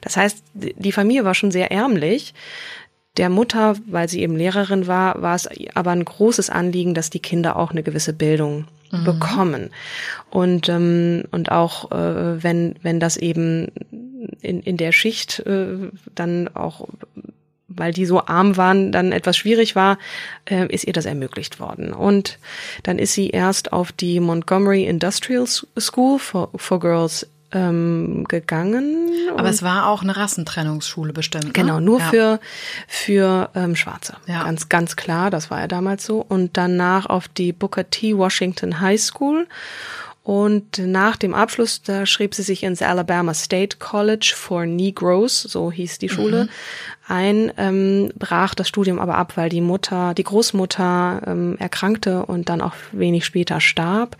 Das 0.00 0.16
heißt, 0.16 0.42
die 0.54 0.92
Familie 0.92 1.24
war 1.24 1.34
schon 1.34 1.50
sehr 1.50 1.70
ärmlich. 1.70 2.34
Der 3.18 3.28
Mutter, 3.28 3.76
weil 3.86 4.08
sie 4.08 4.22
eben 4.22 4.36
Lehrerin 4.36 4.86
war, 4.86 5.20
war 5.20 5.34
es 5.34 5.48
aber 5.74 5.90
ein 5.90 6.04
großes 6.04 6.50
Anliegen, 6.50 6.94
dass 6.94 7.10
die 7.10 7.20
Kinder 7.20 7.56
auch 7.56 7.72
eine 7.72 7.82
gewisse 7.82 8.12
Bildung 8.12 8.66
mhm. 8.90 9.04
bekommen. 9.04 9.70
Und, 10.30 10.68
ähm, 10.68 11.24
und 11.30 11.50
auch 11.50 11.90
äh, 11.90 12.42
wenn, 12.42 12.76
wenn 12.82 13.00
das 13.00 13.16
eben 13.16 13.68
in, 14.40 14.60
in 14.62 14.76
der 14.76 14.92
Schicht 14.92 15.40
äh, 15.40 15.90
dann 16.14 16.48
auch 16.54 16.88
weil 17.70 17.92
die 17.92 18.06
so 18.06 18.24
arm 18.24 18.56
waren, 18.56 18.92
dann 18.92 19.12
etwas 19.12 19.36
schwierig 19.36 19.76
war, 19.76 19.98
äh, 20.46 20.66
ist 20.66 20.84
ihr 20.84 20.92
das 20.92 21.04
ermöglicht 21.04 21.60
worden. 21.60 21.92
Und 21.92 22.38
dann 22.82 22.98
ist 22.98 23.12
sie 23.12 23.30
erst 23.30 23.72
auf 23.72 23.92
die 23.92 24.20
Montgomery 24.20 24.84
Industrial 24.84 25.46
School 25.46 26.18
for, 26.18 26.50
for 26.56 26.80
Girls 26.80 27.26
ähm, 27.52 28.24
gegangen. 28.28 29.10
Aber 29.36 29.48
es 29.48 29.62
war 29.62 29.88
auch 29.88 30.02
eine 30.02 30.16
Rassentrennungsschule 30.16 31.12
bestimmt. 31.12 31.46
Ne? 31.46 31.52
Genau, 31.52 31.80
nur 31.80 32.00
ja. 32.00 32.08
für 32.08 32.40
für 32.86 33.50
ähm, 33.54 33.76
Schwarze. 33.76 34.16
Ja. 34.26 34.44
Ganz 34.44 34.68
ganz 34.68 34.96
klar, 34.96 35.30
das 35.30 35.50
war 35.50 35.60
ja 35.60 35.66
damals 35.66 36.04
so. 36.04 36.20
Und 36.20 36.56
danach 36.56 37.06
auf 37.06 37.28
die 37.28 37.52
Booker 37.52 37.88
T. 37.88 38.16
Washington 38.16 38.80
High 38.80 39.00
School. 39.00 39.46
Und 40.28 40.76
nach 40.76 41.16
dem 41.16 41.32
Abschluss, 41.32 41.80
da 41.80 42.04
schrieb 42.04 42.34
sie 42.34 42.42
sich 42.42 42.62
ins 42.62 42.82
Alabama 42.82 43.32
State 43.32 43.78
College 43.78 44.34
for 44.36 44.66
Negroes, 44.66 45.40
so 45.40 45.72
hieß 45.72 45.96
die 45.96 46.10
Schule, 46.10 46.44
mhm. 46.44 46.48
ein, 47.06 47.52
ähm, 47.56 48.12
brach 48.14 48.54
das 48.54 48.68
Studium 48.68 48.98
aber 48.98 49.16
ab, 49.16 49.38
weil 49.38 49.48
die 49.48 49.62
Mutter, 49.62 50.12
die 50.12 50.24
Großmutter 50.24 51.22
ähm, 51.26 51.56
erkrankte 51.58 52.26
und 52.26 52.50
dann 52.50 52.60
auch 52.60 52.74
wenig 52.92 53.24
später 53.24 53.58
starb. 53.62 54.18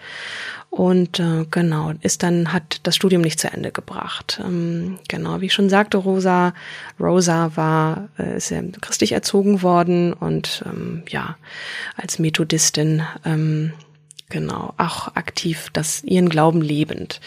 Und 0.71 1.19
äh, 1.19 1.47
genau, 1.51 1.93
ist 2.03 2.23
dann, 2.23 2.53
hat 2.53 2.81
das 2.83 2.95
Studium 2.95 3.23
nicht 3.23 3.41
zu 3.41 3.51
Ende 3.51 3.73
gebracht. 3.73 4.41
Ähm, 4.45 4.99
genau, 5.09 5.41
wie 5.41 5.47
ich 5.47 5.55
schon 5.55 5.71
sagte, 5.71 5.97
Rosa, 5.97 6.53
Rosa 7.01 7.53
war, 7.57 8.09
äh, 8.19 8.37
ist 8.37 8.51
ja 8.51 8.61
christlich 8.81 9.13
erzogen 9.13 9.63
worden 9.63 10.13
und 10.13 10.63
ähm, 10.67 11.05
ja, 11.09 11.37
als 11.97 12.19
Methodistin 12.19 13.03
ähm, 13.25 13.73
genau, 14.29 14.75
auch 14.77 15.15
aktiv 15.15 15.69
das, 15.73 16.05
ihren 16.05 16.29
Glauben 16.29 16.61
lebend. 16.61 17.21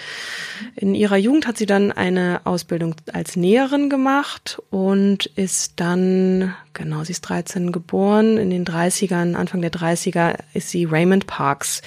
In 0.76 0.96
ihrer 0.96 1.18
Jugend 1.18 1.48
hat 1.48 1.58
sie 1.58 1.66
dann 1.66 1.92
eine 1.92 2.42
Ausbildung 2.44 2.96
als 3.12 3.36
Näherin 3.36 3.90
gemacht 3.90 4.62
und 4.70 5.26
ist 5.26 5.80
dann, 5.80 6.54
genau, 6.74 7.04
sie 7.04 7.14
ist 7.14 7.22
13 7.22 7.72
geboren, 7.72 8.38
in 8.38 8.50
den 8.50 8.66
30ern, 8.66 9.36
Anfang 9.36 9.62
der 9.62 9.72
30er 9.72 10.36
ist 10.54 10.70
sie 10.70 10.86
Raymond 10.86 11.28
Parks 11.28 11.82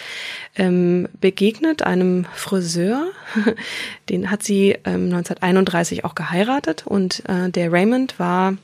ähm, 0.57 1.09
begegnet, 1.21 1.83
einem 1.83 2.27
Friseur. 2.35 3.07
Den 4.09 4.31
hat 4.31 4.43
sie 4.43 4.71
ähm, 4.85 5.07
1931 5.07 6.05
auch 6.05 6.15
geheiratet 6.15 6.87
und 6.87 7.23
äh, 7.29 7.51
der 7.51 7.73
Raymond 7.73 8.19
war 8.19 8.55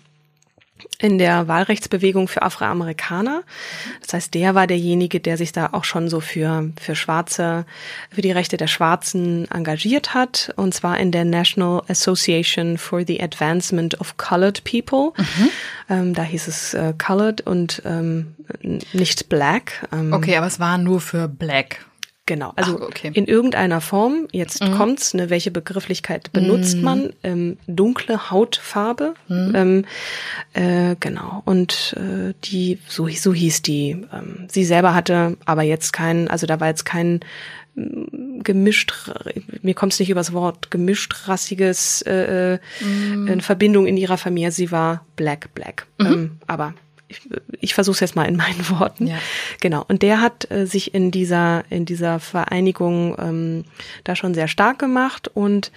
in 0.98 1.18
der 1.18 1.48
Wahlrechtsbewegung 1.48 2.28
für 2.28 2.42
Afroamerikaner. 2.42 3.42
Das 4.02 4.14
heißt, 4.14 4.34
der 4.34 4.54
war 4.54 4.66
derjenige, 4.66 5.20
der 5.20 5.36
sich 5.36 5.52
da 5.52 5.70
auch 5.72 5.84
schon 5.84 6.08
so 6.08 6.20
für, 6.20 6.70
für 6.80 6.94
Schwarze, 6.94 7.64
für 8.10 8.22
die 8.22 8.32
Rechte 8.32 8.56
der 8.56 8.66
Schwarzen 8.66 9.50
engagiert 9.50 10.14
hat. 10.14 10.52
Und 10.56 10.74
zwar 10.74 10.98
in 10.98 11.12
der 11.12 11.24
National 11.24 11.82
Association 11.88 12.78
for 12.78 13.04
the 13.06 13.22
Advancement 13.22 14.00
of 14.00 14.16
Colored 14.16 14.62
People. 14.64 15.12
Mhm. 15.16 15.50
Ähm, 15.88 16.14
da 16.14 16.22
hieß 16.22 16.48
es 16.48 16.74
äh, 16.74 16.94
Colored 16.96 17.40
und 17.42 17.82
ähm, 17.84 18.34
nicht 18.92 19.28
Black. 19.28 19.86
Ähm, 19.92 20.12
okay, 20.12 20.36
aber 20.36 20.46
es 20.46 20.60
war 20.60 20.78
nur 20.78 21.00
für 21.00 21.28
Black. 21.28 21.86
Genau, 22.26 22.52
also 22.54 22.78
Ach, 22.80 22.86
okay. 22.86 23.10
in 23.12 23.26
irgendeiner 23.26 23.80
Form, 23.80 24.28
jetzt 24.30 24.62
mhm. 24.62 24.76
kommt's, 24.76 25.14
ne, 25.14 25.30
welche 25.30 25.50
Begrifflichkeit 25.50 26.32
benutzt 26.32 26.76
mhm. 26.76 26.82
man? 26.82 27.12
Ähm, 27.24 27.56
dunkle 27.66 28.30
Hautfarbe, 28.30 29.14
mhm. 29.26 29.52
ähm, 29.56 29.84
äh, 30.52 30.94
genau. 31.00 31.42
Und 31.44 31.96
äh, 31.96 32.34
die, 32.44 32.78
so, 32.86 33.08
so 33.08 33.34
hieß 33.34 33.62
die. 33.62 34.06
Ähm, 34.12 34.46
sie 34.48 34.64
selber 34.64 34.94
hatte 34.94 35.38
aber 35.44 35.62
jetzt 35.62 35.92
keinen, 35.92 36.28
also 36.28 36.46
da 36.46 36.60
war 36.60 36.68
jetzt 36.68 36.84
kein 36.84 37.18
mm, 37.74 38.42
gemischt, 38.44 38.92
mir 39.62 39.74
kommt 39.74 39.94
es 39.94 39.98
nicht 39.98 40.10
übers 40.10 40.32
Wort 40.32 40.70
gemischt 40.70 41.26
rassiges 41.26 42.02
äh, 42.02 42.54
äh, 42.54 43.40
Verbindung 43.40 43.86
in 43.86 43.96
ihrer 43.96 44.18
Familie. 44.18 44.52
Sie 44.52 44.70
war 44.70 45.04
black, 45.16 45.52
black. 45.54 45.86
Mhm. 45.98 46.06
Ähm, 46.06 46.30
aber 46.46 46.74
ich, 47.10 47.20
ich 47.60 47.74
versuche 47.74 47.94
es 47.94 48.00
jetzt 48.00 48.16
mal 48.16 48.24
in 48.24 48.36
meinen 48.36 48.68
Worten. 48.70 49.08
Ja. 49.08 49.18
Genau. 49.60 49.84
Und 49.88 50.02
der 50.02 50.20
hat 50.20 50.50
äh, 50.50 50.66
sich 50.66 50.94
in 50.94 51.10
dieser 51.10 51.64
in 51.70 51.84
dieser 51.84 52.20
Vereinigung 52.20 53.16
ähm, 53.18 53.64
da 54.04 54.16
schon 54.16 54.34
sehr 54.34 54.48
stark 54.48 54.78
gemacht 54.78 55.28
und 55.28 55.72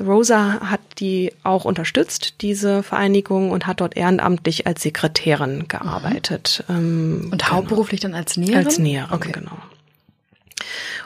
Rosa 0.00 0.60
hat 0.60 0.80
die 0.98 1.32
auch 1.44 1.64
unterstützt, 1.64 2.42
diese 2.42 2.82
Vereinigung, 2.82 3.52
und 3.52 3.68
hat 3.68 3.80
dort 3.80 3.96
ehrenamtlich 3.96 4.66
als 4.66 4.82
Sekretärin 4.82 5.68
gearbeitet. 5.68 6.64
Mhm. 6.66 6.74
Ähm, 6.74 7.28
und 7.30 7.50
hauptberuflich 7.50 8.00
genau. 8.00 8.14
dann 8.14 8.20
als 8.20 8.36
Näherin? 8.36 8.66
Als 8.66 8.78
Näherin, 8.78 9.12
okay. 9.12 9.30
genau. 9.30 9.56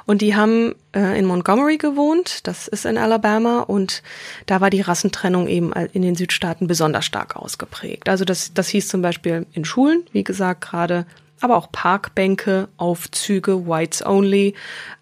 Und 0.06 0.22
die 0.22 0.36
haben 0.36 0.74
äh, 0.94 1.18
in 1.18 1.24
Montgomery 1.24 1.78
gewohnt, 1.78 2.46
das 2.46 2.68
ist 2.68 2.84
in 2.84 2.98
Alabama, 2.98 3.60
und 3.60 4.02
da 4.46 4.60
war 4.60 4.70
die 4.70 4.80
Rassentrennung 4.80 5.48
eben 5.48 5.72
in 5.72 6.02
den 6.02 6.14
Südstaaten 6.14 6.66
besonders 6.66 7.04
stark 7.04 7.36
ausgeprägt. 7.36 8.08
Also 8.08 8.24
das, 8.24 8.52
das 8.54 8.68
hieß 8.68 8.88
zum 8.88 9.02
Beispiel 9.02 9.46
in 9.52 9.64
Schulen, 9.64 10.04
wie 10.12 10.24
gesagt, 10.24 10.62
gerade 10.62 11.06
aber 11.40 11.56
auch 11.56 11.70
Parkbänke, 11.70 12.68
Aufzüge, 12.76 13.66
Whites 13.66 14.04
Only 14.04 14.54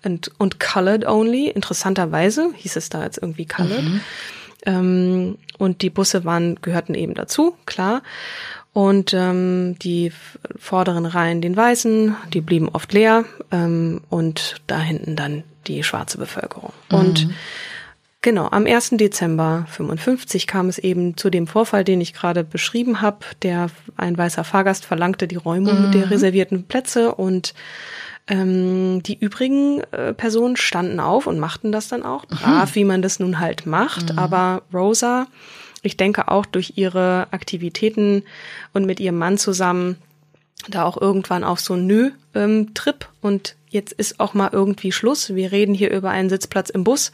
und, 0.04 0.30
und 0.38 0.60
Colored 0.60 1.06
Only. 1.06 1.48
Interessanterweise 1.48 2.50
hieß 2.54 2.76
es 2.76 2.88
da 2.90 3.04
jetzt 3.04 3.18
irgendwie 3.18 3.46
Colored. 3.46 3.84
Mhm. 3.84 4.00
Ähm, 4.66 5.38
und 5.58 5.82
die 5.82 5.90
Busse 5.90 6.25
waren, 6.25 6.56
gehörten 6.60 6.94
eben 6.94 7.14
dazu, 7.14 7.56
klar. 7.64 8.02
Und 8.76 9.14
ähm, 9.14 9.78
die 9.78 10.12
vorderen 10.59 11.06
Reihen 11.06 11.40
den 11.40 11.56
Weißen, 11.56 12.14
die 12.35 12.42
blieben 12.42 12.68
oft 12.68 12.92
leer 12.92 13.25
ähm, 13.50 14.02
und 14.11 14.61
da 14.66 14.78
hinten 14.78 15.16
dann 15.16 15.45
die 15.66 15.83
schwarze 15.83 16.18
Bevölkerung. 16.18 16.75
Mhm. 16.90 16.99
Und 16.99 17.28
genau, 18.21 18.49
am 18.50 18.66
1. 18.66 18.90
Dezember 18.99 19.64
55 19.71 20.47
kam 20.47 20.68
es 20.68 20.76
eben 20.76 21.16
zu 21.16 21.30
dem 21.30 21.47
Vorfall, 21.47 21.85
den 21.85 22.02
ich 22.02 22.12
gerade 22.12 22.45
beschrieben 22.45 23.00
habe. 23.00 23.21
Der 23.40 23.71
ein 23.97 24.18
weißer 24.18 24.45
Fahrgast 24.45 24.85
verlangte 24.85 25.26
die 25.26 25.37
Räumung 25.37 25.87
mhm. 25.87 25.92
der 25.92 26.11
reservierten 26.11 26.64
Plätze 26.64 27.14
und 27.14 27.54
ähm, 28.28 29.02
die 29.02 29.18
übrigen 29.18 29.85
äh, 29.92 30.12
Personen 30.12 30.59
standen 30.59 31.00
auf 31.00 31.26
und 31.26 31.38
machten 31.38 31.73
das 31.73 31.88
dann 31.88 32.02
auch 32.02 32.26
brav, 32.26 32.73
mhm. 32.73 32.75
wie 32.75 32.85
man 32.85 33.00
das 33.00 33.21
nun 33.21 33.40
halt 33.40 33.64
macht. 33.64 34.12
Mhm. 34.12 34.18
Aber 34.18 34.64
Rosa 34.75 35.28
ich 35.87 35.97
denke 35.97 36.28
auch 36.28 36.45
durch 36.45 36.75
ihre 36.76 37.28
Aktivitäten 37.31 38.23
und 38.73 38.85
mit 38.85 39.00
ihrem 39.00 39.16
Mann 39.16 39.38
zusammen 39.38 39.97
da 40.69 40.85
auch 40.85 41.00
irgendwann 41.00 41.45
auf 41.45 41.61
so 41.61 41.75
einen 41.75 41.87
Nö-Trip 41.87 43.09
und 43.21 43.57
jetzt 43.69 43.93
ist 43.93 44.21
auch 44.21 44.35
mal 44.35 44.50
irgendwie 44.52 44.90
Schluss. 44.90 45.35
Wir 45.35 45.52
reden 45.52 45.75
hier 45.75 45.90
über 45.90 46.11
einen 46.11 46.28
Sitzplatz 46.28 46.71
im 46.71 46.83
Bus. 46.83 47.12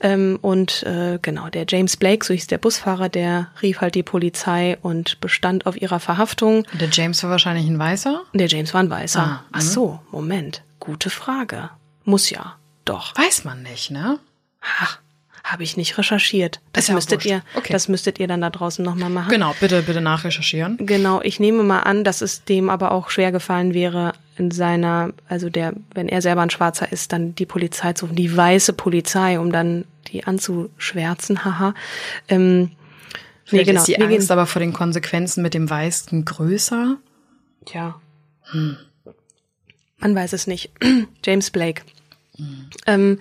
Ähm, 0.00 0.38
und 0.42 0.82
äh, 0.82 1.18
genau, 1.22 1.48
der 1.48 1.66
James 1.68 1.96
Blake, 1.96 2.24
so 2.24 2.34
hieß 2.34 2.48
der 2.48 2.58
Busfahrer, 2.58 3.08
der 3.08 3.48
rief 3.62 3.80
halt 3.80 3.94
die 3.94 4.02
Polizei 4.02 4.76
und 4.82 5.20
bestand 5.20 5.66
auf 5.66 5.80
ihrer 5.80 6.00
Verhaftung. 6.00 6.66
Der 6.72 6.88
James 6.90 7.22
war 7.22 7.30
wahrscheinlich 7.30 7.66
ein 7.66 7.78
Weißer? 7.78 8.22
Der 8.32 8.48
James 8.48 8.74
war 8.74 8.82
ein 8.82 8.90
Weißer. 8.90 9.20
Ah, 9.20 9.44
Ach 9.52 9.60
so, 9.60 10.00
Moment. 10.10 10.62
Gute 10.80 11.10
Frage. 11.10 11.70
Muss 12.04 12.28
ja. 12.30 12.56
Doch. 12.84 13.16
Weiß 13.16 13.44
man 13.44 13.62
nicht, 13.62 13.90
ne? 13.90 14.18
Ach, 14.60 14.98
habe 15.54 15.62
ich 15.62 15.76
nicht 15.76 15.96
recherchiert. 15.96 16.60
Das 16.72 16.88
ja 16.88 16.94
müsstet 16.94 17.24
ihr, 17.24 17.42
Okay. 17.54 17.72
das 17.72 17.88
müsstet 17.88 18.18
ihr 18.18 18.26
dann 18.26 18.40
da 18.40 18.50
draußen 18.50 18.84
nochmal 18.84 19.08
machen. 19.08 19.30
Genau, 19.30 19.54
bitte, 19.60 19.82
bitte 19.82 20.00
nachrecherchieren. 20.00 20.76
Genau, 20.78 21.22
ich 21.22 21.38
nehme 21.40 21.62
mal 21.62 21.80
an, 21.80 22.02
dass 22.04 22.20
es 22.20 22.44
dem 22.44 22.68
aber 22.68 22.90
auch 22.90 23.08
schwer 23.08 23.30
gefallen 23.32 23.72
wäre, 23.72 24.12
in 24.36 24.50
seiner, 24.50 25.12
also 25.28 25.48
der, 25.48 25.74
wenn 25.94 26.08
er 26.08 26.20
selber 26.20 26.42
ein 26.42 26.50
Schwarzer 26.50 26.90
ist, 26.90 27.12
dann 27.12 27.36
die 27.36 27.46
Polizei 27.46 27.92
zu 27.92 28.06
rufen, 28.06 28.16
die 28.16 28.36
weiße 28.36 28.72
Polizei, 28.72 29.38
um 29.38 29.52
dann 29.52 29.84
die 30.08 30.24
anzuschwärzen, 30.24 31.44
haha. 31.44 31.72
Ähm, 32.28 32.72
nee, 33.52 33.62
genau. 33.62 33.78
ist 33.78 33.86
die 33.86 34.00
Angst 34.00 34.32
aber 34.32 34.46
vor 34.46 34.60
den 34.60 34.72
Konsequenzen 34.72 35.40
mit 35.42 35.54
dem 35.54 35.70
Weißen 35.70 36.24
größer. 36.24 36.96
Tja. 37.64 38.00
Man 39.98 40.14
weiß 40.14 40.32
es 40.32 40.48
nicht. 40.48 40.72
James 41.24 41.50
Blake. 41.50 41.82
Ähm, 42.86 43.20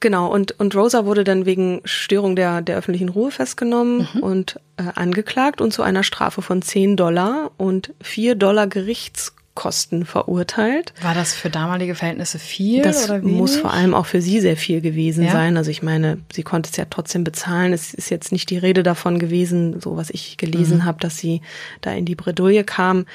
genau, 0.00 0.32
und, 0.32 0.58
und 0.58 0.74
Rosa 0.74 1.04
wurde 1.04 1.24
dann 1.24 1.46
wegen 1.46 1.80
Störung 1.84 2.34
der, 2.36 2.62
der 2.62 2.76
öffentlichen 2.76 3.08
Ruhe 3.10 3.30
festgenommen 3.30 4.08
und 4.20 4.58
äh, 4.76 4.84
angeklagt 4.94 5.60
und 5.60 5.72
zu 5.72 5.82
einer 5.82 6.02
Strafe 6.02 6.42
von 6.42 6.62
10 6.62 6.96
Dollar 6.96 7.50
und 7.56 7.92
4 8.02 8.34
Dollar 8.34 8.66
Gerichtskosten 8.66 10.06
verurteilt. 10.06 10.94
War 11.02 11.14
das 11.14 11.34
für 11.34 11.50
damalige 11.50 11.94
Verhältnisse 11.94 12.38
viel 12.38 12.82
Das 12.82 13.08
muss 13.22 13.56
vor 13.56 13.72
allem 13.72 13.94
auch 13.94 14.06
für 14.06 14.22
sie 14.22 14.40
sehr 14.40 14.56
viel 14.56 14.80
gewesen 14.80 15.24
Ja? 15.24 15.32
sein. 15.32 15.56
Also 15.56 15.70
ich 15.70 15.82
meine, 15.82 16.18
sie 16.32 16.42
konnte 16.42 16.70
es 16.70 16.76
ja 16.76 16.86
trotzdem 16.88 17.24
bezahlen. 17.24 17.72
Es 17.72 17.92
ist 17.92 18.10
jetzt 18.10 18.32
nicht 18.32 18.48
die 18.50 18.58
Rede 18.58 18.82
davon 18.82 19.18
gewesen, 19.18 19.80
so 19.80 19.96
was 19.96 20.10
ich 20.10 20.36
gelesen 20.36 20.78
Mhm. 20.78 20.84
habe, 20.84 20.98
dass 21.00 21.18
sie 21.18 21.42
da 21.82 21.92
in 21.92 22.04
die 22.06 22.14
Bredouille 22.14 22.64
kam. 22.64 23.06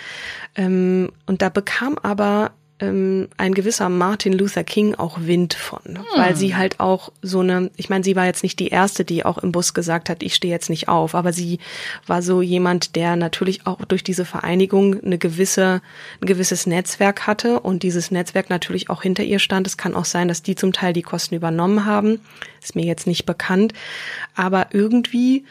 Ähm, 0.56 1.12
und 1.26 1.42
da 1.42 1.50
bekam 1.50 1.98
aber 2.04 2.52
ähm, 2.80 3.30
ein 3.38 3.54
gewisser 3.54 3.88
Martin 3.88 4.34
Luther 4.34 4.66
King 4.66 4.96
auch 4.96 5.18
Wind 5.22 5.54
von, 5.54 6.00
weil 6.18 6.32
Hm. 6.32 6.36
sie 6.36 6.56
halt 6.56 6.80
auch 6.82 7.12
so 7.22 7.40
eine, 7.40 7.72
ich 7.78 7.90
meine, 7.90 8.04
sie 8.04 8.18
war 8.18 8.26
jetzt 8.26 8.44
nicht 8.44 8.60
die 8.60 8.68
erste, 8.68 9.06
die 9.06 9.24
auch 9.24 9.38
im 9.38 9.54
Bus 9.54 9.74
gesagt 9.74 10.10
hat, 10.10 10.22
ich 10.24 10.36
stehe 10.36 10.54
jetzt 10.54 10.70
nicht 10.70 10.90
auf, 10.90 11.16
aber 11.16 11.32
sie 11.32 11.60
war 12.06 12.22
so 12.22 12.42
jemand, 12.42 12.96
der 12.98 13.16
natürlich 13.16 13.66
auch 13.66 13.86
durch 13.86 14.04
diese 14.04 14.26
Vereinigung 14.26 15.02
eine 15.04 15.18
gewisse, 15.18 15.82
ein 16.22 16.26
gewisses 16.26 16.68
Netzwerk 16.68 17.28
hatte 17.28 17.62
und 17.62 17.84
dieses 17.84 18.12
Netzwerk 18.12 18.50
natürlich 18.50 18.90
auch 18.90 19.02
hinter 19.04 19.24
ihr 19.24 19.40
stand. 19.40 19.68
Es 19.68 19.78
kann 19.78 19.96
auch 19.96 20.06
sein, 20.06 20.28
dass 20.28 20.44
die 20.44 20.56
zum 20.56 20.74
Teil 20.74 20.92
die 20.92 21.02
Kosten 21.02 21.36
übernommen 21.36 21.86
haben. 21.86 22.20
Ist 22.62 22.76
mir 22.76 22.86
jetzt 22.86 23.08
nicht 23.08 23.26
bekannt, 23.26 23.74
aber 24.36 24.68
irgendwie 24.72 25.46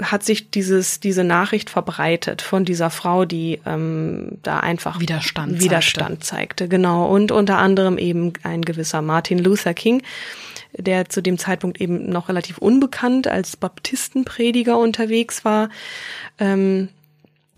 hat 0.00 0.24
sich 0.24 0.50
dieses 0.50 1.00
diese 1.00 1.24
Nachricht 1.24 1.70
verbreitet 1.70 2.42
von 2.42 2.64
dieser 2.64 2.90
Frau, 2.90 3.24
die 3.24 3.60
ähm, 3.66 4.38
da 4.42 4.60
einfach 4.60 5.00
Widerstand 5.00 5.60
Widerstand 5.60 6.24
zeigte. 6.24 6.68
Genau 6.68 7.06
und 7.06 7.32
unter 7.32 7.58
anderem 7.58 7.98
eben 7.98 8.32
ein 8.42 8.62
gewisser 8.62 9.02
Martin 9.02 9.38
Luther 9.38 9.74
King, 9.74 10.02
der 10.76 11.08
zu 11.08 11.22
dem 11.22 11.38
Zeitpunkt 11.38 11.80
eben 11.80 12.08
noch 12.08 12.28
relativ 12.28 12.58
unbekannt 12.58 13.28
als 13.28 13.56
Baptistenprediger 13.56 14.78
unterwegs 14.78 15.44
war. 15.44 15.68
Ähm, 16.38 16.88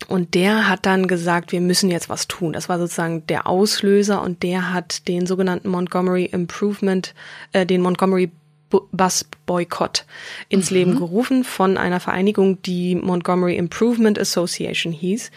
und 0.08 0.34
der 0.34 0.68
hat 0.68 0.86
dann 0.86 1.06
gesagt, 1.06 1.52
wir 1.52 1.60
müssen 1.60 1.90
jetzt 1.90 2.08
was 2.08 2.28
tun. 2.28 2.52
Das 2.52 2.68
war 2.68 2.78
sozusagen 2.78 3.26
der 3.26 3.46
Auslöser 3.46 4.22
und 4.22 4.42
der 4.42 4.74
hat 4.74 5.08
den 5.08 5.26
sogenannten 5.26 5.68
Montgomery 5.68 6.24
Improvement, 6.26 7.14
äh, 7.52 7.64
den 7.64 7.80
Montgomery 7.80 8.30
Bu- 8.74 8.88
Bus 8.90 9.24
Boycott 9.46 10.04
ins 10.48 10.72
Leben 10.72 10.96
gerufen 10.96 11.44
von 11.44 11.76
einer 11.76 12.00
Vereinigung, 12.00 12.60
die 12.62 12.96
Montgomery 12.96 13.56
Improvement 13.56 14.18
Association 14.18 14.92
hieß. 14.92 15.30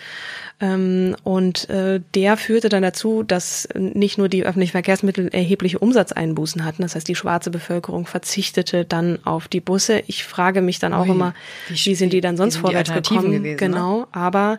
Ähm, 0.59 1.15
und 1.21 1.69
äh, 1.69 2.01
der 2.15 2.35
führte 2.35 2.69
dann 2.69 2.81
dazu, 2.81 3.21
dass 3.21 3.69
nicht 3.75 4.17
nur 4.17 4.27
die 4.27 4.43
öffentlichen 4.43 4.71
Verkehrsmittel 4.71 5.27
erhebliche 5.27 5.77
Umsatzeinbußen 5.77 6.65
hatten, 6.65 6.81
das 6.81 6.95
heißt 6.95 7.07
die 7.07 7.13
schwarze 7.13 7.51
Bevölkerung 7.51 8.07
verzichtete 8.07 8.85
dann 8.85 9.19
auf 9.23 9.47
die 9.47 9.59
Busse. 9.61 10.01
Ich 10.07 10.23
frage 10.23 10.63
mich 10.63 10.79
dann 10.79 10.95
auch 10.95 11.05
Ui, 11.05 11.11
immer, 11.11 11.35
wie 11.67 11.93
sind 11.93 12.13
die 12.13 12.21
dann 12.21 12.37
sonst 12.37 12.55
die 12.55 12.61
vorwärts 12.61 12.91
gekommen? 12.91 13.33
gewesen, 13.33 13.43
ne? 13.43 13.55
genau, 13.55 14.07
aber 14.11 14.57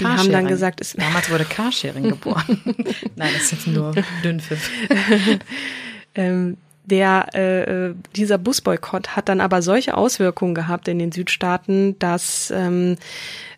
die 0.00 0.04
haben 0.04 0.32
dann 0.32 0.48
gesagt, 0.48 0.80
es, 0.80 0.94
Damals 0.94 1.30
wurde 1.30 1.44
Carsharing 1.44 2.08
geboren. 2.08 2.60
Nein, 3.14 3.30
das 3.34 3.42
ist 3.44 3.52
jetzt 3.52 3.66
nur 3.68 3.92
Dünnpfiff. 4.24 4.68
ähm, 6.16 6.56
der 6.86 7.28
äh, 7.34 7.62
äh, 7.88 7.94
dieser 8.14 8.38
Busboykott 8.38 9.16
hat 9.16 9.28
dann 9.28 9.40
aber 9.40 9.60
solche 9.62 9.96
Auswirkungen 9.96 10.54
gehabt 10.54 10.88
in 10.88 10.98
den 10.98 11.12
Südstaaten, 11.12 11.98
dass 11.98 12.52
ähm, 12.54 12.96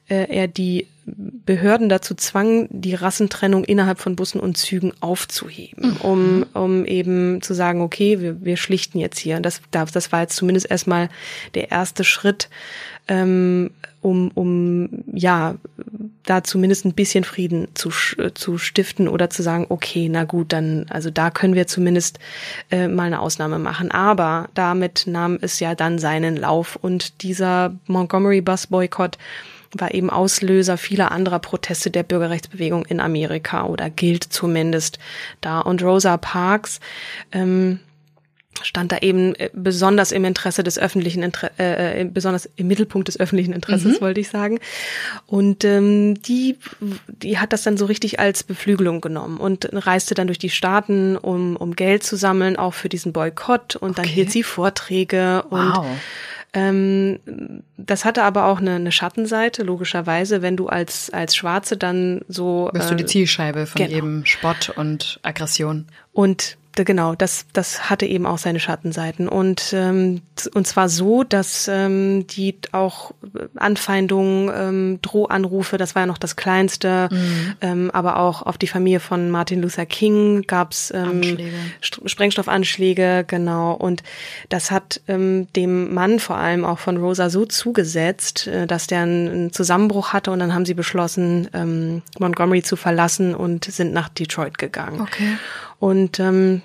äh, 0.08 0.26
er 0.34 0.48
die 0.48 0.86
Behörden 1.06 1.88
dazu 1.88 2.14
zwang, 2.14 2.68
die 2.70 2.94
Rassentrennung 2.94 3.64
innerhalb 3.64 3.98
von 3.98 4.16
Bussen 4.16 4.40
und 4.40 4.58
Zügen 4.58 4.92
aufzuheben, 5.00 5.96
um, 6.02 6.44
um 6.52 6.84
eben 6.84 7.40
zu 7.40 7.54
sagen, 7.54 7.80
okay, 7.80 8.20
wir, 8.20 8.44
wir 8.44 8.56
schlichten 8.56 8.98
jetzt 8.98 9.18
hier. 9.18 9.36
Und 9.36 9.44
das, 9.44 9.62
das 9.70 9.92
das 9.92 10.12
war 10.12 10.22
jetzt 10.22 10.36
zumindest 10.36 10.70
erstmal 10.70 11.08
der 11.54 11.70
erste 11.70 12.04
Schritt, 12.04 12.50
ähm, 13.08 13.70
um, 14.02 14.30
um 14.34 15.04
ja 15.12 15.56
da 16.28 16.44
zumindest 16.44 16.84
ein 16.84 16.92
bisschen 16.92 17.24
Frieden 17.24 17.68
zu, 17.74 17.88
sch- 17.88 18.34
zu 18.34 18.58
stiften 18.58 19.08
oder 19.08 19.30
zu 19.30 19.42
sagen, 19.42 19.66
okay, 19.68 20.08
na 20.10 20.24
gut, 20.24 20.52
dann, 20.52 20.86
also 20.90 21.10
da 21.10 21.30
können 21.30 21.54
wir 21.54 21.66
zumindest 21.66 22.18
äh, 22.70 22.88
mal 22.88 23.04
eine 23.04 23.20
Ausnahme 23.20 23.58
machen. 23.58 23.90
Aber 23.90 24.48
damit 24.54 25.04
nahm 25.06 25.38
es 25.40 25.60
ja 25.60 25.74
dann 25.74 25.98
seinen 25.98 26.36
Lauf 26.36 26.76
und 26.76 27.22
dieser 27.22 27.74
Montgomery 27.86 28.40
Bus 28.40 28.66
Boycott 28.66 29.16
war 29.72 29.92
eben 29.92 30.08
Auslöser 30.10 30.78
vieler 30.78 31.12
anderer 31.12 31.38
Proteste 31.38 31.90
der 31.90 32.02
Bürgerrechtsbewegung 32.02 32.86
in 32.86 33.00
Amerika 33.00 33.64
oder 33.66 33.90
gilt 33.90 34.24
zumindest 34.24 34.98
da. 35.40 35.60
Und 35.60 35.82
Rosa 35.82 36.16
Parks 36.16 36.80
ähm, 37.32 37.80
stand 38.62 38.90
da 38.90 38.98
eben 38.98 39.34
äh, 39.36 39.50
besonders 39.52 40.10
im 40.10 40.24
Interesse 40.24 40.62
des 40.64 40.78
öffentlichen 40.78 41.22
Inter 41.22 41.50
äh, 41.58 42.00
äh, 42.00 42.04
besonders 42.04 42.48
im 42.56 42.66
Mittelpunkt 42.66 43.06
des 43.08 43.20
öffentlichen 43.20 43.52
Interesses 43.52 44.00
wollte 44.00 44.20
ich 44.20 44.30
sagen 44.30 44.58
und 45.26 45.64
ähm, 45.64 46.20
die 46.22 46.56
die 47.06 47.38
hat 47.38 47.52
das 47.52 47.62
dann 47.62 47.76
so 47.76 47.84
richtig 47.86 48.18
als 48.18 48.42
Beflügelung 48.42 49.00
genommen 49.00 49.36
und 49.38 49.68
reiste 49.72 50.14
dann 50.14 50.26
durch 50.26 50.38
die 50.38 50.50
Staaten 50.50 51.16
um 51.16 51.54
um 51.56 51.76
Geld 51.76 52.02
zu 52.02 52.16
sammeln 52.16 52.56
auch 52.56 52.74
für 52.74 52.88
diesen 52.88 53.12
Boykott 53.12 53.76
und 53.76 53.98
dann 53.98 54.06
Okay. 54.06 54.14
hielt 54.14 54.32
sie 54.32 54.42
Vorträge 54.42 55.42
und 55.50 55.76
Wow. 55.76 55.86
ähm, 56.54 57.20
das 57.76 58.04
hatte 58.04 58.22
aber 58.24 58.46
auch 58.46 58.58
eine, 58.58 58.74
eine 58.76 58.90
Schattenseite, 58.92 59.62
logischerweise, 59.62 60.42
wenn 60.42 60.56
du 60.56 60.66
als, 60.68 61.10
als 61.10 61.36
Schwarze 61.36 61.76
dann 61.76 62.22
so. 62.28 62.70
Wirst 62.72 62.90
du 62.90 62.96
die 62.96 63.04
äh, 63.04 63.06
Zielscheibe 63.06 63.66
von 63.66 63.80
genau. 63.80 63.94
jedem 63.94 64.24
Spott 64.26 64.70
und 64.74 65.20
Aggression. 65.22 65.86
und 66.12 66.56
genau, 66.84 67.14
das, 67.14 67.46
das 67.52 67.88
hatte 67.90 68.06
eben 68.06 68.26
auch 68.26 68.38
seine 68.38 68.60
Schattenseiten. 68.60 69.28
Und, 69.28 69.72
ähm, 69.72 70.22
und 70.54 70.66
zwar 70.66 70.88
so, 70.88 71.24
dass 71.24 71.68
ähm, 71.68 72.26
die 72.26 72.56
auch 72.72 73.12
Anfeindungen, 73.56 74.50
ähm, 74.54 74.98
Drohanrufe, 75.02 75.78
das 75.78 75.94
war 75.94 76.02
ja 76.02 76.06
noch 76.06 76.18
das 76.18 76.36
Kleinste, 76.36 77.08
ähm, 77.60 77.90
aber 77.92 78.18
auch 78.18 78.42
auf 78.42 78.58
die 78.58 78.66
Familie 78.66 79.00
von 79.00 79.30
Martin 79.30 79.62
Luther 79.62 79.86
King 79.86 80.42
gab's 80.46 80.92
ähm, 80.94 81.10
Anschläge. 81.10 81.50
St- 81.82 82.08
Sprengstoffanschläge, 82.08 83.24
genau. 83.26 83.72
Und 83.72 84.02
das 84.48 84.70
hat 84.70 85.00
ähm, 85.08 85.46
dem 85.54 85.94
Mann 85.94 86.18
vor 86.18 86.36
allem 86.36 86.64
auch 86.64 86.78
von 86.78 86.96
Rosa 86.96 87.30
so 87.30 87.46
zugesetzt, 87.46 88.46
äh, 88.46 88.66
dass 88.66 88.86
der 88.86 89.00
einen, 89.02 89.28
einen 89.28 89.52
Zusammenbruch 89.52 90.12
hatte 90.12 90.30
und 90.30 90.38
dann 90.38 90.54
haben 90.54 90.66
sie 90.66 90.74
beschlossen, 90.74 91.48
ähm, 91.52 92.02
Montgomery 92.18 92.62
zu 92.62 92.76
verlassen 92.76 93.34
und 93.34 93.64
sind 93.64 93.92
nach 93.92 94.08
Detroit 94.08 94.58
gegangen. 94.58 95.00
Okay. 95.00 95.36
Und 95.80 96.18
ähm, 96.18 96.62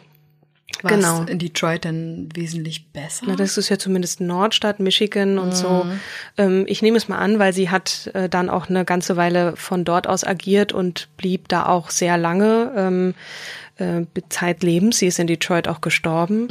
War 0.82 0.92
Genau. 0.92 1.24
in 1.24 1.40
Detroit 1.40 1.86
denn 1.86 2.30
wesentlich 2.34 2.92
besser? 2.92 3.26
na, 3.28 3.36
das 3.36 3.58
ist 3.58 3.70
ja 3.70 3.78
zumindest 3.78 4.20
Nordstadt, 4.20 4.80
Michigan 4.80 5.38
und 5.38 5.56
so. 5.56 5.86
Ähm, 6.38 6.66
ich 6.68 6.82
nehme 6.82 6.98
es 6.98 7.08
mal 7.08 7.20
an, 7.20 7.40
weil 7.40 7.54
sie 7.54 7.70
hat 7.70 8.10
äh, 8.14 8.28
dann 8.28 8.50
auch 8.50 8.70
eine 8.70 8.84
ganze 8.84 9.16
Weile 9.16 9.56
von 9.56 9.86
dort 9.86 10.08
aus 10.08 10.26
agiert 10.26 10.74
und 10.74 11.10
blieb 11.16 11.48
da 11.48 11.68
auch 11.68 11.90
sehr 11.90 12.18
lange. 12.18 12.72
Ähm, 12.76 13.14
äh, 13.78 14.02
zeitlebens. 14.30 15.00
Sie 15.00 15.08
ist 15.08 15.18
in 15.18 15.26
Detroit 15.26 15.68
auch 15.68 15.82
gestorben. 15.82 16.48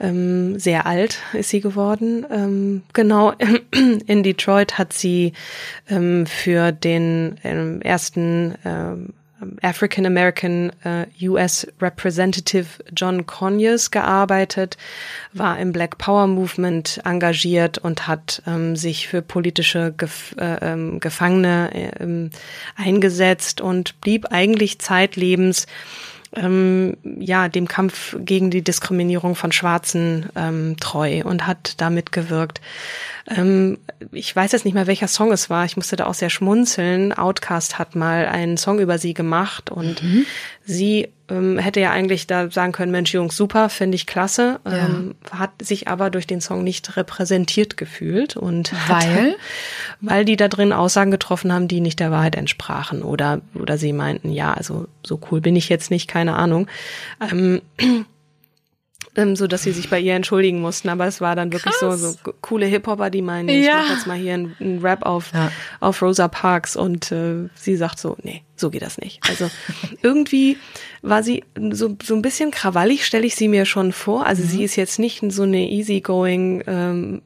Ähm, 0.00 0.58
sehr 0.58 0.86
alt 0.86 1.18
ist 1.34 1.50
sie 1.50 1.60
geworden. 1.60 2.24
Ähm, 2.30 2.82
genau, 2.94 3.34
in 4.06 4.22
Detroit 4.22 4.78
hat 4.78 4.92
sie 4.94 5.34
ähm, 5.90 6.24
für 6.26 6.72
den 6.72 7.38
ähm, 7.44 7.82
ersten 7.82 8.54
ähm, 8.64 9.12
African 9.62 10.06
American 10.06 10.72
äh, 10.84 11.06
US 11.28 11.66
Representative 11.80 12.66
John 12.94 13.26
Conyers 13.26 13.90
gearbeitet, 13.90 14.76
war 15.32 15.58
im 15.58 15.72
Black 15.72 15.98
Power 15.98 16.26
Movement 16.26 17.00
engagiert 17.04 17.78
und 17.78 18.06
hat 18.06 18.42
ähm, 18.46 18.76
sich 18.76 19.08
für 19.08 19.22
politische 19.22 19.92
Gef 19.96 20.34
äh, 20.38 20.72
ähm, 20.72 21.00
Gefangene 21.00 21.70
äh, 21.74 22.30
eingesetzt 22.76 23.60
und 23.60 24.00
blieb 24.00 24.26
eigentlich 24.30 24.78
zeitlebens 24.78 25.66
ähm, 26.36 26.96
ja 27.02 27.48
dem 27.48 27.68
Kampf 27.68 28.16
gegen 28.18 28.50
die 28.50 28.62
Diskriminierung 28.62 29.34
von 29.34 29.52
Schwarzen 29.52 30.26
ähm, 30.36 30.76
treu 30.80 31.22
und 31.24 31.46
hat 31.46 31.80
da 31.80 31.90
mitgewirkt. 31.90 32.60
Ähm, 33.28 33.78
ich 34.12 34.34
weiß 34.34 34.52
jetzt 34.52 34.64
nicht 34.64 34.74
mehr, 34.74 34.86
welcher 34.86 35.08
Song 35.08 35.32
es 35.32 35.48
war. 35.48 35.64
Ich 35.64 35.76
musste 35.76 35.96
da 35.96 36.06
auch 36.06 36.14
sehr 36.14 36.30
schmunzeln. 36.30 37.12
Outcast 37.12 37.78
hat 37.78 37.94
mal 37.94 38.26
einen 38.26 38.56
Song 38.56 38.80
über 38.80 38.98
sie 38.98 39.14
gemacht 39.14 39.70
und 39.70 40.02
mhm. 40.02 40.26
sie 40.64 41.08
ähm, 41.30 41.58
hätte 41.58 41.80
ja 41.80 41.90
eigentlich 41.90 42.26
da 42.26 42.50
sagen 42.50 42.72
können, 42.72 42.92
Mensch, 42.92 43.14
Jungs, 43.14 43.34
super, 43.36 43.70
finde 43.70 43.94
ich 43.96 44.06
klasse, 44.06 44.60
ja. 44.66 44.86
ähm, 44.86 45.14
hat 45.30 45.50
sich 45.62 45.88
aber 45.88 46.10
durch 46.10 46.26
den 46.26 46.42
Song 46.42 46.62
nicht 46.62 46.96
repräsentiert 46.98 47.78
gefühlt 47.78 48.36
und 48.36 48.72
weil 48.88 49.30
hat, 49.30 49.36
weil 50.02 50.24
die 50.26 50.36
da 50.36 50.48
drin 50.48 50.72
Aussagen 50.72 51.10
getroffen 51.10 51.52
haben, 51.52 51.66
die 51.66 51.80
nicht 51.80 52.00
der 52.00 52.10
Wahrheit 52.10 52.36
entsprachen 52.36 53.02
oder 53.02 53.40
oder 53.54 53.78
sie 53.78 53.94
meinten, 53.94 54.30
ja, 54.30 54.52
also 54.52 54.86
so 55.02 55.18
cool 55.30 55.40
bin 55.40 55.56
ich 55.56 55.70
jetzt 55.70 55.90
nicht, 55.90 56.08
keine 56.08 56.34
Ahnung. 56.34 56.66
Ähm, 57.20 57.62
ähm, 59.16 59.36
so 59.36 59.46
dass 59.46 59.62
sie 59.62 59.72
sich 59.72 59.90
bei 59.90 60.00
ihr 60.00 60.14
entschuldigen 60.14 60.60
mussten. 60.60 60.88
Aber 60.88 61.06
es 61.06 61.20
war 61.20 61.36
dann 61.36 61.52
wirklich 61.52 61.74
so, 61.74 61.92
so 61.92 62.14
coole 62.40 62.66
Hip-Hopper, 62.66 63.10
die 63.10 63.22
meinen, 63.22 63.48
ja. 63.48 63.56
ich 63.56 63.68
mach 63.68 63.90
jetzt 63.90 64.06
mal 64.06 64.16
hier 64.16 64.34
einen, 64.34 64.56
einen 64.60 64.80
Rap 64.80 65.04
auf, 65.04 65.32
ja. 65.32 65.50
auf 65.80 66.02
Rosa 66.02 66.28
Parks 66.28 66.76
und 66.76 67.12
äh, 67.12 67.48
sie 67.54 67.76
sagt 67.76 67.98
so, 67.98 68.16
nee, 68.22 68.42
so 68.56 68.70
geht 68.70 68.82
das 68.82 68.98
nicht. 68.98 69.20
Also 69.28 69.50
irgendwie 70.02 70.58
war 71.02 71.22
sie 71.22 71.44
so, 71.72 71.96
so 72.02 72.14
ein 72.14 72.22
bisschen 72.22 72.50
krawallig, 72.50 73.04
stelle 73.04 73.26
ich 73.26 73.34
sie 73.34 73.48
mir 73.48 73.66
schon 73.66 73.92
vor. 73.92 74.26
Also 74.26 74.42
mhm. 74.42 74.48
sie 74.48 74.64
ist 74.64 74.76
jetzt 74.76 74.98
nicht 74.98 75.22
so 75.28 75.42
eine 75.42 75.68
easygoing 75.68 76.62
ähm, 76.66 77.22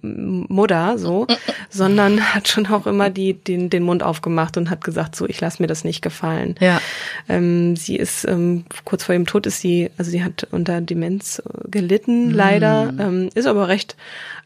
Mutter, 0.48 0.98
so, 0.98 1.26
sondern 1.70 2.34
hat 2.34 2.48
schon 2.48 2.66
auch 2.66 2.86
immer 2.86 3.10
die, 3.10 3.34
den, 3.34 3.70
den 3.70 3.82
Mund 3.82 4.02
aufgemacht 4.02 4.56
und 4.56 4.70
hat 4.70 4.82
gesagt, 4.82 5.16
so, 5.16 5.26
ich 5.26 5.40
lasse 5.40 5.62
mir 5.62 5.66
das 5.66 5.84
nicht 5.84 6.00
gefallen. 6.02 6.54
Ja. 6.60 6.80
Ähm, 7.28 7.76
sie 7.76 7.96
ist, 7.96 8.26
ähm, 8.26 8.64
kurz 8.84 9.04
vor 9.04 9.14
ihrem 9.14 9.26
Tod 9.26 9.46
ist 9.46 9.60
sie, 9.60 9.90
also 9.98 10.10
sie 10.10 10.22
hat 10.22 10.46
unter 10.50 10.80
Demenz 10.80 11.42
gelitten, 11.70 12.28
mhm. 12.28 12.34
leider, 12.34 12.94
ähm, 12.98 13.30
ist 13.34 13.46
aber 13.46 13.68
recht 13.68 13.96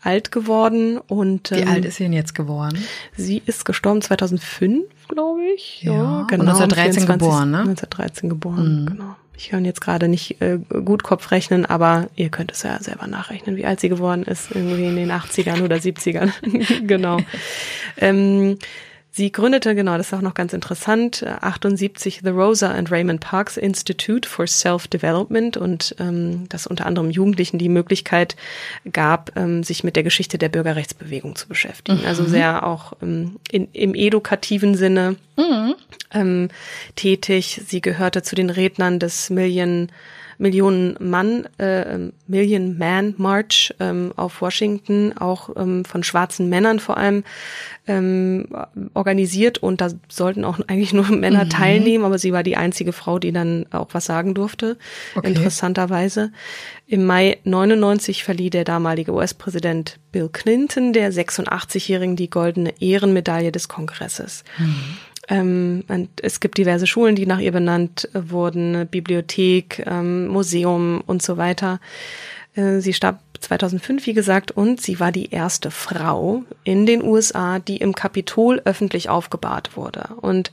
alt 0.02 0.32
geworden 0.32 0.98
und 0.98 1.52
ähm, 1.52 1.58
Wie 1.58 1.66
alt 1.66 1.84
ist 1.84 1.96
sie 1.96 2.04
denn 2.04 2.12
jetzt 2.12 2.34
geworden? 2.34 2.82
Sie 3.16 3.42
ist 3.44 3.64
gestorben 3.64 4.02
2005 4.02 4.84
glaube 5.12 5.42
ich. 5.54 5.82
Ja, 5.82 5.92
ja 5.92 6.24
genau. 6.28 6.44
Und 6.44 6.48
1913 6.50 7.06
geboren, 7.06 7.50
ne? 7.50 7.58
1913 7.58 8.28
geboren, 8.28 8.82
mhm. 8.82 8.86
genau. 8.86 9.16
Ich 9.36 9.48
kann 9.48 9.64
jetzt 9.64 9.80
gerade 9.80 10.08
nicht 10.08 10.40
äh, 10.40 10.58
gut 10.84 11.02
Kopf 11.02 11.30
rechnen, 11.30 11.66
aber 11.66 12.08
ihr 12.14 12.28
könnt 12.28 12.52
es 12.52 12.62
ja 12.62 12.80
selber 12.80 13.06
nachrechnen, 13.06 13.56
wie 13.56 13.66
alt 13.66 13.80
sie 13.80 13.88
geworden 13.88 14.22
ist, 14.22 14.50
irgendwie 14.54 14.84
in 14.84 14.96
den 14.96 15.10
80ern 15.10 15.62
oder 15.62 15.76
70ern. 15.76 16.30
genau. 16.86 17.18
ähm, 17.96 18.58
Sie 19.14 19.30
gründete, 19.30 19.74
genau, 19.74 19.98
das 19.98 20.06
ist 20.06 20.14
auch 20.14 20.22
noch 20.22 20.32
ganz 20.32 20.54
interessant, 20.54 21.22
78 21.22 22.20
The 22.24 22.30
Rosa 22.30 22.70
and 22.70 22.90
Raymond 22.90 23.20
Parks 23.20 23.58
Institute 23.58 24.26
for 24.26 24.46
Self-Development 24.46 25.58
und 25.58 25.94
ähm, 25.98 26.48
das 26.48 26.66
unter 26.66 26.86
anderem 26.86 27.10
Jugendlichen 27.10 27.58
die 27.58 27.68
Möglichkeit 27.68 28.36
gab, 28.90 29.36
ähm, 29.36 29.64
sich 29.64 29.84
mit 29.84 29.96
der 29.96 30.02
Geschichte 30.02 30.38
der 30.38 30.48
Bürgerrechtsbewegung 30.48 31.36
zu 31.36 31.46
beschäftigen. 31.46 32.00
Mhm. 32.00 32.06
Also 32.06 32.24
sehr 32.24 32.66
auch 32.66 32.94
ähm, 33.02 33.36
in, 33.50 33.68
im 33.74 33.94
edukativen 33.94 34.76
Sinne 34.76 35.16
mhm. 35.36 35.74
ähm, 36.14 36.48
tätig. 36.96 37.60
Sie 37.66 37.82
gehörte 37.82 38.22
zu 38.22 38.34
den 38.34 38.48
Rednern 38.48 38.98
des 38.98 39.28
Million 39.28 39.92
Millionen 40.38 40.96
Mann, 41.00 41.46
äh, 41.58 42.10
Million 42.26 42.78
Man 42.78 43.14
March 43.18 43.74
ähm, 43.80 44.12
auf 44.16 44.40
Washington, 44.40 45.12
auch 45.16 45.50
ähm, 45.56 45.84
von 45.84 46.02
schwarzen 46.02 46.48
Männern 46.48 46.80
vor 46.80 46.96
allem 46.96 47.24
ähm, 47.86 48.46
organisiert 48.94 49.58
und 49.58 49.80
da 49.80 49.88
sollten 50.08 50.44
auch 50.44 50.60
eigentlich 50.68 50.92
nur 50.92 51.08
Männer 51.08 51.44
mhm. 51.44 51.50
teilnehmen, 51.50 52.04
aber 52.04 52.18
sie 52.18 52.32
war 52.32 52.42
die 52.42 52.56
einzige 52.56 52.92
Frau, 52.92 53.18
die 53.18 53.32
dann 53.32 53.66
auch 53.70 53.88
was 53.92 54.04
sagen 54.04 54.34
durfte, 54.34 54.78
okay. 55.14 55.28
interessanterweise. 55.28 56.32
Im 56.86 57.06
Mai 57.06 57.38
99 57.44 58.24
verlieh 58.24 58.50
der 58.50 58.64
damalige 58.64 59.12
US-Präsident 59.12 59.98
Bill 60.12 60.28
Clinton 60.30 60.92
der 60.92 61.12
86-Jährigen 61.12 62.16
die 62.16 62.30
goldene 62.30 62.74
Ehrenmedaille 62.80 63.50
des 63.50 63.68
Kongresses. 63.68 64.44
Mhm. 64.58 64.74
Ähm, 65.28 65.84
es 66.20 66.40
gibt 66.40 66.58
diverse 66.58 66.86
Schulen, 66.86 67.14
die 67.14 67.26
nach 67.26 67.38
ihr 67.38 67.52
benannt 67.52 68.08
wurden, 68.12 68.86
Bibliothek, 68.88 69.84
ähm, 69.86 70.28
Museum 70.28 71.02
und 71.06 71.22
so 71.22 71.36
weiter. 71.36 71.80
Äh, 72.54 72.80
sie 72.80 72.92
starb 72.92 73.20
2005, 73.40 74.06
wie 74.06 74.14
gesagt, 74.14 74.50
und 74.50 74.80
sie 74.80 75.00
war 75.00 75.12
die 75.12 75.30
erste 75.30 75.70
Frau 75.70 76.44
in 76.64 76.86
den 76.86 77.02
USA, 77.02 77.58
die 77.58 77.78
im 77.78 77.94
Kapitol 77.94 78.62
öffentlich 78.64 79.08
aufgebahrt 79.08 79.76
wurde. 79.76 80.10
Und 80.20 80.50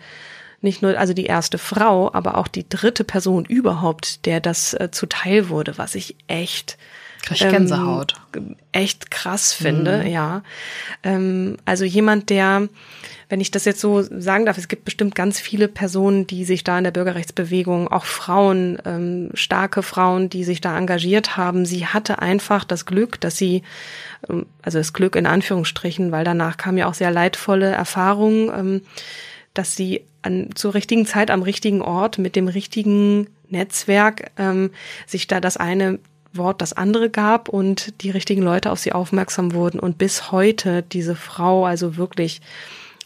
nicht 0.62 0.82
nur, 0.82 0.98
also 0.98 1.14
die 1.14 1.26
erste 1.26 1.58
Frau, 1.58 2.14
aber 2.14 2.38
auch 2.38 2.48
die 2.48 2.68
dritte 2.68 3.04
Person 3.04 3.46
überhaupt, 3.46 4.26
der 4.26 4.40
das 4.40 4.74
äh, 4.74 4.90
zuteil 4.92 5.50
wurde, 5.50 5.78
was 5.78 5.96
ich 5.96 6.16
echt 6.28 6.78
Krieg 7.24 7.50
Gänsehaut. 7.50 8.16
Ähm, 8.36 8.56
echt 8.72 9.12
krass 9.12 9.54
finde, 9.54 10.04
mhm. 10.04 10.08
ja. 10.08 10.44
Ähm, 11.04 11.58
also 11.66 11.86
jemand, 11.86 12.30
der 12.30 12.70
wenn 13.30 13.42
ich 13.42 13.52
das 13.52 13.66
jetzt 13.66 13.80
so 13.80 14.02
sagen 14.02 14.48
darf, 14.48 14.58
es 14.58 14.68
gibt 14.68 14.86
bestimmt 14.86 15.14
ganz 15.14 15.40
viele 15.40 15.68
Personen, 15.68 16.26
die 16.26 16.46
sich 16.46 16.64
da 16.64 16.80
in 16.80 16.84
der 16.84 16.92
Bürgerrechtsbewegung, 16.92 17.88
auch 17.88 18.06
Frauen, 18.06 18.80
ähm, 18.86 19.30
starke 19.36 19.84
Frauen, 19.84 20.30
die 20.30 20.44
sich 20.44 20.62
da 20.62 20.76
engagiert 20.76 21.38
haben. 21.38 21.64
Sie 21.64 21.86
hatte 21.86 22.20
einfach 22.20 22.64
das 22.64 22.88
Glück, 22.88 23.22
dass 23.22 23.38
sie, 23.38 23.62
ähm, 24.28 24.48
also 24.64 24.80
das 24.80 24.94
Glück 24.94 25.16
in 25.16 25.28
Anführungsstrichen, 25.28 26.12
weil 26.12 26.26
danach 26.26 26.58
kamen 26.58 26.80
ja 26.80 26.88
auch 26.88 26.96
sehr 26.96 27.12
leidvolle 27.12 27.70
Erfahrungen, 27.70 28.50
ähm, 28.50 28.82
dass 29.54 29.76
sie 29.76 30.02
an, 30.24 30.50
zur 30.56 30.74
richtigen 30.74 31.06
Zeit 31.06 31.30
am 31.30 31.44
richtigen 31.44 31.84
Ort 31.84 32.18
mit 32.18 32.36
dem 32.36 32.48
richtigen 32.48 33.28
Netzwerk 33.48 34.32
ähm, 34.38 34.72
sich 35.06 35.28
da 35.28 35.40
das 35.40 35.56
eine 35.56 36.00
Wort 36.34 36.62
das 36.62 36.74
andere 36.74 37.10
gab 37.10 37.50
und 37.50 38.02
die 38.02 38.12
richtigen 38.12 38.42
Leute 38.42 38.72
auf 38.72 38.80
sie 38.80 38.94
aufmerksam 38.94 39.54
wurden 39.54 39.80
und 39.80 39.98
bis 39.98 40.32
heute 40.32 40.84
diese 40.84 41.16
Frau 41.16 41.66
also 41.66 41.98
wirklich 41.98 42.42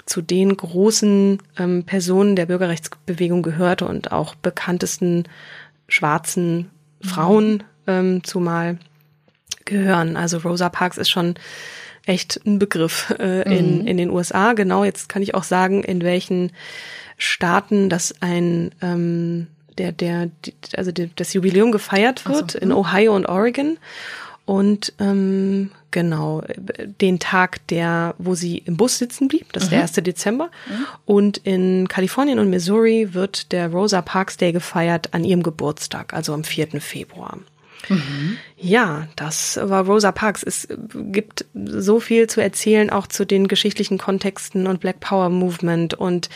zu 0.05 0.21
den 0.21 0.55
großen 0.55 1.39
ähm, 1.57 1.83
Personen 1.85 2.35
der 2.35 2.47
Bürgerrechtsbewegung 2.47 3.41
gehörte 3.41 3.85
und 3.85 4.11
auch 4.11 4.35
bekanntesten 4.35 5.23
schwarzen 5.87 6.69
Frauen 7.01 7.63
ähm, 7.87 8.23
zumal 8.23 8.77
gehören. 9.65 10.17
Also 10.17 10.39
Rosa 10.39 10.69
Parks 10.69 10.97
ist 10.97 11.09
schon 11.09 11.35
echt 12.05 12.41
ein 12.45 12.59
Begriff 12.59 13.13
äh, 13.17 13.43
in, 13.57 13.81
mhm. 13.81 13.87
in 13.87 13.97
den 13.97 14.09
USA. 14.09 14.53
Genau, 14.53 14.83
jetzt 14.83 15.07
kann 15.07 15.21
ich 15.21 15.35
auch 15.35 15.43
sagen, 15.43 15.83
in 15.83 16.01
welchen 16.01 16.51
Staaten 17.17 17.89
das 17.89 18.21
ein 18.21 18.71
ähm, 18.81 19.47
der, 19.77 19.91
der, 19.91 20.29
also 20.75 20.91
das 20.91 21.33
Jubiläum 21.33 21.71
gefeiert 21.71 22.27
wird, 22.27 22.51
so. 22.51 22.59
in 22.59 22.69
mhm. 22.69 22.75
Ohio 22.75 23.15
und 23.15 23.25
Oregon. 23.27 23.77
Und 24.45 24.91
ähm, 24.99 25.71
genau, 25.91 26.43
den 26.99 27.19
Tag, 27.19 27.65
der, 27.67 28.13
wo 28.17 28.35
sie 28.35 28.57
im 28.57 28.75
Bus 28.75 28.97
sitzen 28.97 29.29
blieb, 29.29 29.53
das 29.53 29.63
ist 29.63 29.69
mhm. 29.69 29.75
der 29.75 29.81
1. 29.83 29.91
Dezember. 29.93 30.49
Mhm. 30.67 30.85
Und 31.05 31.37
in 31.37 31.87
Kalifornien 31.87 32.39
und 32.39 32.49
Missouri 32.49 33.13
wird 33.13 33.51
der 33.53 33.71
Rosa 33.71 34.01
Parks 34.01 34.35
Day 34.35 34.51
gefeiert 34.51 35.13
an 35.13 35.23
ihrem 35.23 35.43
Geburtstag, 35.43 36.13
also 36.13 36.33
am 36.33 36.43
4. 36.43 36.81
Februar. 36.81 37.37
Mhm. 37.89 38.37
Ja, 38.57 39.07
das 39.15 39.59
war 39.61 39.85
Rosa 39.85 40.11
Parks. 40.11 40.43
Es 40.43 40.67
gibt 40.93 41.45
so 41.53 41.99
viel 41.99 42.27
zu 42.27 42.41
erzählen, 42.41 42.89
auch 42.89 43.07
zu 43.07 43.25
den 43.25 43.47
geschichtlichen 43.47 43.97
Kontexten 43.97 44.67
und 44.67 44.79
Black 44.79 44.99
Power 44.99 45.29
Movement 45.29 45.93
und 45.93 46.29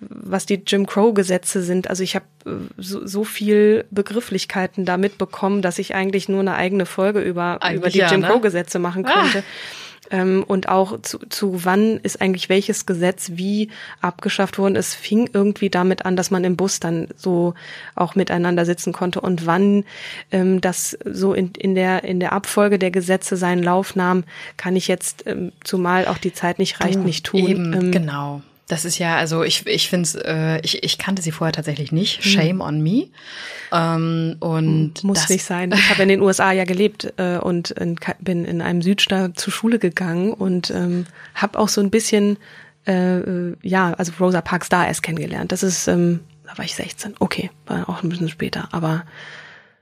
was 0.00 0.46
die 0.46 0.62
Jim 0.66 0.86
Crow 0.86 1.12
Gesetze 1.12 1.62
sind. 1.62 1.90
Also 1.90 2.02
ich 2.02 2.14
habe 2.14 2.24
so, 2.78 3.06
so 3.06 3.24
viel 3.24 3.84
Begrifflichkeiten 3.90 4.84
da 4.84 4.96
mitbekommen, 4.96 5.62
dass 5.62 5.78
ich 5.78 5.94
eigentlich 5.94 6.28
nur 6.28 6.40
eine 6.40 6.54
eigene 6.54 6.86
Folge 6.86 7.20
über, 7.20 7.60
über 7.72 7.90
die 7.90 7.98
ja, 7.98 8.10
Jim 8.10 8.20
ne? 8.20 8.28
Crow 8.28 8.40
Gesetze 8.40 8.78
machen 8.78 9.04
könnte. 9.04 9.40
Ah 9.40 9.83
ähm, 10.10 10.44
und 10.46 10.68
auch 10.68 11.00
zu, 11.02 11.18
zu 11.28 11.64
wann 11.64 11.98
ist 11.98 12.20
eigentlich 12.20 12.48
welches 12.48 12.86
Gesetz 12.86 13.32
wie 13.34 13.70
abgeschafft 14.00 14.58
worden. 14.58 14.76
Es 14.76 14.94
fing 14.94 15.30
irgendwie 15.32 15.70
damit 15.70 16.04
an, 16.04 16.16
dass 16.16 16.30
man 16.30 16.44
im 16.44 16.56
Bus 16.56 16.80
dann 16.80 17.08
so 17.16 17.54
auch 17.94 18.14
miteinander 18.14 18.64
sitzen 18.64 18.92
konnte 18.92 19.20
und 19.20 19.46
wann 19.46 19.84
ähm, 20.30 20.60
das 20.60 20.98
so 21.04 21.34
in, 21.34 21.52
in, 21.58 21.74
der, 21.74 22.04
in 22.04 22.20
der 22.20 22.32
Abfolge 22.32 22.78
der 22.78 22.90
Gesetze 22.90 23.36
seinen 23.36 23.62
Lauf 23.62 23.96
nahm, 23.96 24.24
kann 24.56 24.76
ich 24.76 24.88
jetzt, 24.88 25.26
ähm, 25.26 25.52
zumal 25.62 26.06
auch 26.06 26.18
die 26.18 26.32
Zeit 26.32 26.58
nicht 26.58 26.80
reicht, 26.80 26.98
nicht 26.98 27.26
tun. 27.26 27.46
Eben, 27.46 27.72
ähm, 27.72 27.92
genau. 27.92 28.42
Das 28.66 28.86
ist 28.86 28.98
ja, 28.98 29.16
also 29.16 29.42
ich, 29.42 29.66
ich 29.66 29.88
finde 29.90 30.04
es, 30.04 30.14
äh, 30.14 30.58
ich, 30.62 30.82
ich 30.82 30.96
kannte 30.96 31.20
sie 31.20 31.32
vorher 31.32 31.52
tatsächlich 31.52 31.92
nicht. 31.92 32.24
Hm. 32.24 32.30
Shame 32.30 32.60
on 32.62 32.82
me. 32.82 33.08
Ähm, 33.72 34.36
und 34.40 35.04
muss 35.04 35.28
nicht 35.28 35.44
sein. 35.44 35.72
Ich 35.72 35.90
habe 35.90 36.02
in 36.02 36.08
den 36.08 36.22
USA 36.22 36.52
ja 36.52 36.64
gelebt 36.64 37.12
äh, 37.18 37.36
und 37.36 37.72
in, 37.72 37.96
bin 38.20 38.44
in 38.44 38.62
einem 38.62 38.80
Südstaat 38.80 39.38
zur 39.38 39.52
Schule 39.52 39.78
gegangen 39.78 40.32
und 40.32 40.70
ähm, 40.70 41.06
habe 41.34 41.58
auch 41.58 41.68
so 41.68 41.82
ein 41.82 41.90
bisschen, 41.90 42.38
äh, 42.86 43.50
ja, 43.62 43.92
also 43.94 44.12
Rosa 44.18 44.40
Parks 44.40 44.70
da 44.70 44.86
erst 44.86 45.02
kennengelernt. 45.02 45.52
Das 45.52 45.62
ist 45.62 45.86
ähm, 45.86 46.20
Da 46.46 46.56
war 46.56 46.64
ich 46.64 46.74
16. 46.74 47.16
Okay, 47.18 47.50
war 47.66 47.88
auch 47.88 48.02
ein 48.02 48.08
bisschen 48.08 48.28
später, 48.28 48.68
aber 48.72 49.04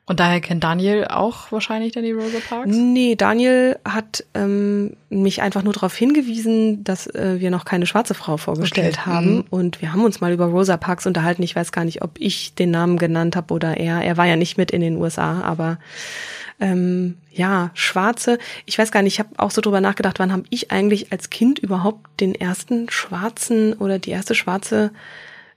und 0.05 0.19
daher 0.19 0.41
kennt 0.41 0.65
Daniel 0.65 1.07
auch 1.07 1.53
wahrscheinlich 1.53 1.93
dann 1.93 2.03
die 2.03 2.11
Rosa 2.11 2.39
Parks? 2.49 2.69
Nee, 2.75 3.15
Daniel 3.15 3.79
hat 3.85 4.25
ähm, 4.35 4.97
mich 5.11 5.43
einfach 5.43 5.63
nur 5.63 5.73
darauf 5.73 5.95
hingewiesen, 5.95 6.83
dass 6.83 7.07
äh, 7.07 7.37
wir 7.39 7.53
noch 7.53 7.65
keine 7.65 7.87
schwarze 7.87 8.15
Frau 8.15 8.37
vorgestellt 8.37 8.99
okay. 8.99 9.11
haben. 9.11 9.35
Mhm. 9.37 9.45
Und 9.51 9.81
wir 9.81 9.93
haben 9.93 10.05
uns 10.05 10.21
mal 10.21 10.33
über 10.33 10.47
Rosa 10.47 10.77
Parks 10.77 11.07
unterhalten. 11.07 11.45
Ich 11.45 11.55
weiß 11.55 11.71
gar 11.71 11.85
nicht, 11.85 12.03
ob 12.03 12.19
ich 12.19 12.55
den 12.55 12.73
Namen 12.73 12.99
genannt 12.99 13.37
habe 13.37 13.55
oder 13.55 13.77
er. 13.77 14.03
Er 14.03 14.17
war 14.17 14.27
ja 14.27 14.35
nicht 14.35 14.59
mit 14.59 14.73
in 14.73 14.81
den 14.81 14.97
USA, 14.97 15.41
aber 15.43 15.79
ähm, 16.59 17.17
ja, 17.31 17.71
schwarze. 17.75 18.39
Ich 18.67 18.79
weiß 18.79 18.91
gar 18.91 19.03
nicht, 19.03 19.15
ich 19.15 19.19
habe 19.21 19.31
auch 19.37 19.53
so 19.53 19.61
drüber 19.61 19.81
nachgedacht, 19.81 20.19
wann 20.19 20.33
habe 20.33 20.45
ich 20.51 20.73
eigentlich 20.73 21.13
als 21.13 21.31
Kind 21.31 21.61
überhaupt 21.61 22.21
den 22.21 22.35
ersten 22.35 22.91
schwarzen 22.91 23.73
oder 23.75 24.01
die 24.01 24.11
erste 24.11 24.35
schwarze 24.35 24.91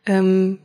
ähm, 0.06 0.60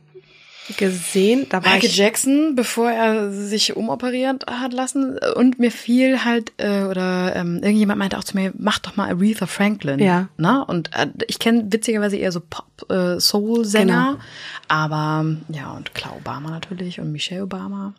gesehen. 0.77 1.47
Da 1.49 1.63
war 1.63 1.73
Michael 1.73 1.89
ich 1.89 1.97
Jackson, 1.97 2.55
bevor 2.55 2.91
er 2.91 3.31
sich 3.31 3.75
umoperiert 3.75 4.45
hat 4.47 4.73
lassen. 4.73 5.17
Und 5.35 5.59
mir 5.59 5.71
fiel 5.71 6.23
halt, 6.23 6.53
äh, 6.57 6.83
oder 6.83 7.35
ähm, 7.35 7.57
irgendjemand 7.61 7.99
meinte 7.99 8.17
auch 8.17 8.23
zu 8.23 8.35
mir, 8.35 8.51
mach 8.57 8.79
doch 8.79 8.95
mal 8.95 9.09
Aretha 9.09 9.45
Franklin. 9.45 9.99
Ja. 9.99 10.27
Ne? 10.37 10.63
Und 10.65 10.91
äh, 10.95 11.07
ich 11.27 11.39
kenne 11.39 11.71
witzigerweise 11.71 12.17
eher 12.17 12.31
so 12.31 12.41
Pop-Soul-Sänger. 12.41 14.17
Genau. 14.17 14.23
Aber 14.67 15.25
ja, 15.49 15.71
und 15.71 15.93
Clau 15.93 16.15
Obama 16.17 16.49
natürlich 16.49 16.99
und 16.99 17.11
Michelle 17.11 17.43
Obama. 17.43 17.93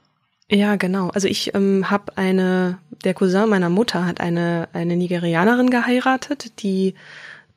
Ja, 0.51 0.77
genau. 0.77 1.09
Also 1.09 1.29
ich 1.29 1.55
ähm, 1.55 1.91
habe 1.91 2.17
eine, 2.17 2.79
der 3.05 3.15
Cousin 3.15 3.49
meiner 3.49 3.71
Mutter 3.71 4.07
hat 4.07 4.21
eine, 4.21 4.69
eine 4.75 4.97
Nigerianerin 4.97 5.71
geheiratet, 5.71 6.63
die 6.63 6.95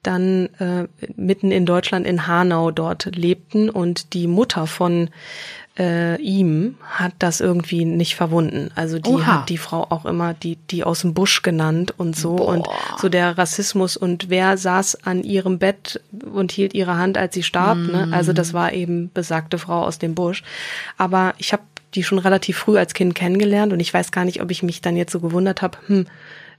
dann 0.07 0.49
äh, 0.59 0.87
mitten 1.15 1.51
in 1.51 1.65
Deutschland 1.65 2.05
in 2.05 2.27
Hanau 2.27 2.71
dort 2.71 3.15
lebten 3.15 3.69
und 3.69 4.13
die 4.13 4.27
Mutter 4.27 4.67
von 4.67 5.09
äh, 5.77 6.21
ihm 6.21 6.75
hat 6.83 7.13
das 7.19 7.41
irgendwie 7.41 7.83
nicht 7.83 8.15
verwunden. 8.15 8.71
Also 8.75 8.97
die 8.99 9.09
Oha. 9.09 9.25
hat 9.25 9.49
die 9.49 9.57
Frau 9.57 9.87
auch 9.89 10.05
immer 10.05 10.33
die 10.33 10.57
die 10.71 10.83
aus 10.83 11.01
dem 11.01 11.13
Busch 11.13 11.41
genannt 11.41 11.93
und 11.97 12.15
so 12.15 12.37
Boah. 12.37 12.47
und 12.47 12.67
so 12.97 13.09
der 13.09 13.37
Rassismus 13.37 13.97
und 13.97 14.29
wer 14.29 14.57
saß 14.57 15.03
an 15.03 15.23
ihrem 15.23 15.59
Bett 15.59 16.01
und 16.33 16.51
hielt 16.51 16.73
ihre 16.73 16.97
Hand, 16.97 17.17
als 17.17 17.33
sie 17.33 17.43
starb. 17.43 17.77
Mm. 17.77 17.91
Ne? 17.91 18.07
Also 18.11 18.31
das 18.31 18.53
war 18.53 18.71
eben 18.71 19.11
besagte 19.13 19.57
Frau 19.57 19.83
aus 19.83 19.99
dem 19.99 20.15
Busch. 20.15 20.43
Aber 20.97 21.33
ich 21.37 21.51
habe 21.51 21.63
die 21.93 22.03
schon 22.03 22.19
relativ 22.19 22.57
früh 22.57 22.77
als 22.77 22.93
Kind 22.93 23.15
kennengelernt 23.15 23.73
und 23.73 23.79
ich 23.79 23.93
weiß 23.93 24.11
gar 24.11 24.25
nicht, 24.25 24.41
ob 24.41 24.51
ich 24.51 24.63
mich 24.63 24.81
dann 24.81 24.95
jetzt 24.95 25.11
so 25.11 25.19
gewundert 25.19 25.61
habe. 25.61 25.77
Hm, 25.87 26.07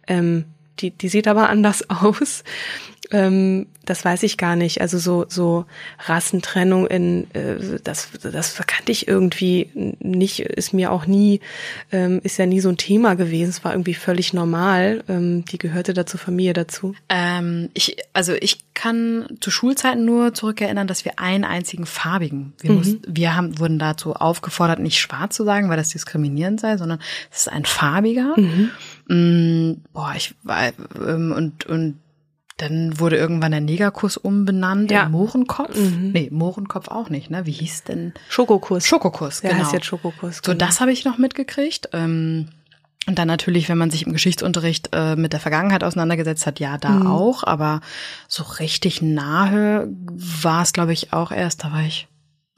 ähm, 0.06 0.44
die, 0.80 0.90
die 0.90 1.08
sieht 1.08 1.28
aber 1.28 1.48
anders 1.48 1.88
aus. 1.90 2.44
Ähm, 3.10 3.66
das 3.84 4.04
weiß 4.04 4.24
ich 4.24 4.36
gar 4.36 4.56
nicht. 4.56 4.80
Also 4.80 4.98
so 4.98 5.26
so 5.28 5.64
Rassentrennung 6.06 6.86
in 6.86 7.30
äh, 7.34 7.78
das 7.82 8.08
das 8.20 8.56
kannte 8.66 8.92
ich 8.92 9.06
irgendwie 9.06 9.70
nicht. 10.00 10.40
Ist 10.40 10.72
mir 10.72 10.90
auch 10.90 11.06
nie 11.06 11.40
ähm, 11.92 12.20
ist 12.24 12.38
ja 12.38 12.46
nie 12.46 12.60
so 12.60 12.68
ein 12.68 12.76
Thema 12.76 13.14
gewesen. 13.14 13.50
Es 13.50 13.64
war 13.64 13.72
irgendwie 13.72 13.94
völlig 13.94 14.32
normal. 14.32 15.04
Ähm, 15.08 15.44
die 15.44 15.58
gehörte 15.58 15.94
da 15.94 16.04
zur 16.04 16.18
Familie 16.18 16.52
dazu. 16.52 16.94
Ähm, 17.08 17.70
ich 17.74 17.96
also 18.12 18.34
ich 18.34 18.74
kann 18.74 19.26
zu 19.40 19.50
Schulzeiten 19.50 20.04
nur 20.04 20.34
zurückerinnern, 20.34 20.86
dass 20.86 21.04
wir 21.04 21.18
einen 21.18 21.44
einzigen 21.44 21.86
farbigen. 21.86 22.54
Wir, 22.60 22.72
mhm. 22.72 22.76
mussten, 22.76 23.02
wir 23.06 23.36
haben 23.36 23.58
wurden 23.58 23.78
dazu 23.78 24.14
aufgefordert, 24.14 24.80
nicht 24.80 24.98
schwarz 24.98 25.36
zu 25.36 25.44
sagen, 25.44 25.68
weil 25.68 25.76
das 25.76 25.90
diskriminierend 25.90 26.60
sei, 26.60 26.76
sondern 26.76 26.98
es 27.30 27.40
ist 27.40 27.52
ein 27.52 27.64
farbiger. 27.64 28.34
Mhm. 28.36 28.70
Mm, 29.08 29.82
boah, 29.92 30.12
ich 30.16 30.34
war 30.42 30.72
ähm, 30.96 31.32
und 31.32 31.66
und 31.66 31.98
dann 32.56 32.98
wurde 32.98 33.16
irgendwann 33.16 33.52
der 33.52 33.60
Negerkuss 33.60 34.16
umbenannt 34.16 34.90
ja. 34.90 35.04
in 35.04 35.12
Mohrenkopf. 35.12 35.76
Mhm. 35.76 36.12
Nee, 36.12 36.28
Mohrenkopf 36.32 36.88
auch 36.88 37.10
nicht, 37.10 37.30
ne? 37.30 37.44
Wie 37.44 37.52
hieß 37.52 37.84
denn? 37.84 38.14
Schokokuss. 38.28 38.86
Schokokuss, 38.86 39.42
genau. 39.42 39.54
Der 39.54 39.62
heißt 39.62 39.72
jetzt 39.74 39.86
Schokokuss. 39.86 40.36
So, 40.36 40.52
genau. 40.52 40.64
das 40.64 40.80
habe 40.80 40.90
ich 40.90 41.04
noch 41.04 41.18
mitgekriegt. 41.18 41.90
Ähm, 41.92 42.48
und 43.06 43.18
dann 43.18 43.28
natürlich, 43.28 43.68
wenn 43.68 43.78
man 43.78 43.90
sich 43.90 44.06
im 44.06 44.12
Geschichtsunterricht 44.12 44.88
äh, 44.92 45.16
mit 45.16 45.32
der 45.32 45.40
Vergangenheit 45.40 45.84
auseinandergesetzt 45.84 46.46
hat, 46.46 46.58
ja, 46.58 46.78
da 46.78 46.90
mhm. 46.90 47.06
auch. 47.06 47.44
Aber 47.44 47.80
so 48.26 48.42
richtig 48.42 49.02
nahe 49.02 49.88
war 49.92 50.62
es, 50.62 50.72
glaube 50.72 50.92
ich, 50.92 51.12
auch 51.12 51.30
erst, 51.30 51.62
da 51.62 51.72
war 51.72 51.82
ich 51.82 52.08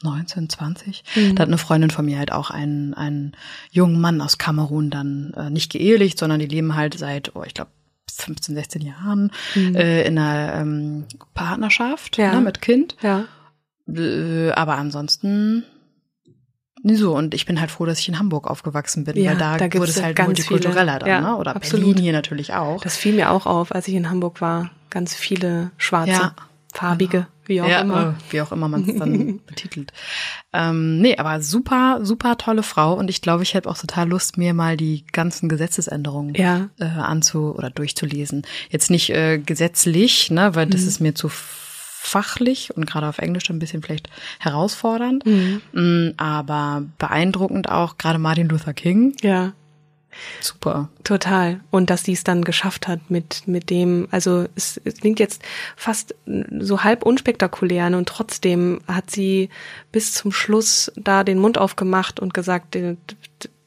19, 0.04 0.48
20. 0.48 1.02
Mhm. 1.16 1.34
Da 1.34 1.42
hat 1.42 1.48
eine 1.48 1.58
Freundin 1.58 1.90
von 1.90 2.04
mir 2.04 2.18
halt 2.18 2.32
auch 2.32 2.50
einen, 2.50 2.94
einen 2.94 3.32
jungen 3.70 4.00
Mann 4.00 4.20
aus 4.20 4.38
Kamerun 4.38 4.90
dann 4.90 5.34
äh, 5.36 5.50
nicht 5.50 5.72
geehelicht, 5.72 6.18
sondern 6.18 6.38
die 6.38 6.46
leben 6.46 6.76
halt 6.76 6.96
seit, 6.96 7.34
oh, 7.34 7.42
ich 7.44 7.54
glaube, 7.54 7.70
15, 8.22 8.54
16 8.54 8.82
Jahren 8.82 9.32
mhm. 9.54 9.74
äh, 9.74 10.02
in 10.02 10.18
einer 10.18 10.54
ähm, 10.54 11.04
Partnerschaft 11.34 12.16
ja. 12.16 12.34
ne, 12.34 12.40
mit 12.40 12.60
Kind. 12.60 12.96
Ja. 13.02 13.24
Äh, 13.88 14.50
aber 14.52 14.76
ansonsten 14.76 15.64
nie 16.82 16.96
so. 16.96 17.14
Und 17.14 17.34
ich 17.34 17.46
bin 17.46 17.60
halt 17.60 17.70
froh, 17.70 17.86
dass 17.86 17.98
ich 17.98 18.08
in 18.08 18.18
Hamburg 18.18 18.48
aufgewachsen 18.48 19.04
bin, 19.04 19.16
ja, 19.16 19.32
weil 19.32 19.38
da, 19.38 19.56
da 19.56 19.72
wurde 19.74 19.90
es 19.90 20.02
halt 20.02 20.18
multikultureller 20.18 20.98
dann, 20.98 21.08
ja, 21.08 21.20
ne? 21.20 21.36
Oder 21.36 21.56
absolut. 21.56 21.86
Berlin 21.86 22.02
hier 22.02 22.12
natürlich 22.12 22.54
auch. 22.54 22.82
Das 22.82 22.96
fiel 22.96 23.14
mir 23.14 23.30
auch 23.30 23.46
auf, 23.46 23.74
als 23.74 23.88
ich 23.88 23.94
in 23.94 24.10
Hamburg 24.10 24.40
war. 24.40 24.70
Ganz 24.90 25.14
viele 25.14 25.70
schwarze, 25.76 26.32
farbige. 26.72 27.18
Genau. 27.18 27.26
Wie 27.48 27.62
auch 27.62 27.68
ja, 27.68 27.80
immer. 27.80 28.14
Äh, 28.18 28.32
wie 28.32 28.40
auch 28.42 28.52
immer 28.52 28.68
man 28.68 28.88
es 28.88 28.96
dann 28.96 29.40
betitelt. 29.46 29.92
Ähm, 30.52 31.00
nee, 31.00 31.16
aber 31.16 31.40
super, 31.40 32.00
super 32.02 32.36
tolle 32.38 32.62
Frau. 32.62 32.94
Und 32.94 33.10
ich 33.10 33.22
glaube, 33.22 33.42
ich 33.42 33.54
hätte 33.54 33.68
auch 33.68 33.78
total 33.78 34.08
Lust, 34.08 34.38
mir 34.38 34.54
mal 34.54 34.76
die 34.76 35.04
ganzen 35.12 35.48
Gesetzesänderungen 35.48 36.34
ja. 36.34 36.68
äh, 36.78 36.84
anzu- 36.84 37.54
oder 37.54 37.70
durchzulesen. 37.70 38.46
Jetzt 38.70 38.90
nicht 38.90 39.10
äh, 39.10 39.38
gesetzlich, 39.38 40.30
ne, 40.30 40.54
weil 40.54 40.66
das 40.66 40.82
mhm. 40.82 40.88
ist 40.88 41.00
mir 41.00 41.14
zu 41.14 41.30
fachlich 41.30 42.74
und 42.76 42.86
gerade 42.86 43.08
auf 43.08 43.18
Englisch 43.18 43.50
ein 43.50 43.58
bisschen 43.58 43.82
vielleicht 43.82 44.08
herausfordernd, 44.38 45.26
mhm. 45.26 45.60
Mm, 45.72 46.14
aber 46.16 46.84
beeindruckend 46.98 47.68
auch 47.68 47.98
gerade 47.98 48.18
Martin 48.18 48.48
Luther 48.48 48.72
King. 48.72 49.14
Ja. 49.20 49.52
Super. 50.40 50.88
Total. 51.04 51.60
Und 51.70 51.90
dass 51.90 52.02
die 52.02 52.12
es 52.12 52.24
dann 52.24 52.42
geschafft 52.44 52.88
hat 52.88 53.10
mit, 53.10 53.46
mit 53.46 53.70
dem, 53.70 54.08
also 54.10 54.46
es, 54.56 54.80
es 54.84 54.96
klingt 54.96 55.20
jetzt 55.20 55.42
fast 55.76 56.14
so 56.58 56.82
halb 56.82 57.04
unspektakulär 57.04 57.90
ne? 57.90 57.98
und 57.98 58.08
trotzdem 58.08 58.80
hat 58.86 59.10
sie 59.10 59.48
bis 59.92 60.14
zum 60.14 60.32
Schluss 60.32 60.90
da 60.96 61.24
den 61.24 61.38
Mund 61.38 61.58
aufgemacht 61.58 62.20
und 62.20 62.34
gesagt, 62.34 62.76
äh, 62.76 62.96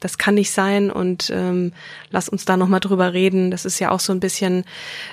das 0.00 0.18
kann 0.18 0.34
nicht 0.34 0.50
sein 0.50 0.90
und 0.90 1.30
ähm, 1.32 1.72
lass 2.10 2.28
uns 2.28 2.44
da 2.44 2.56
nochmal 2.56 2.80
drüber 2.80 3.12
reden. 3.12 3.52
Das 3.52 3.64
ist 3.64 3.78
ja 3.78 3.90
auch 3.90 4.00
so 4.00 4.12
ein 4.12 4.18
bisschen 4.18 4.64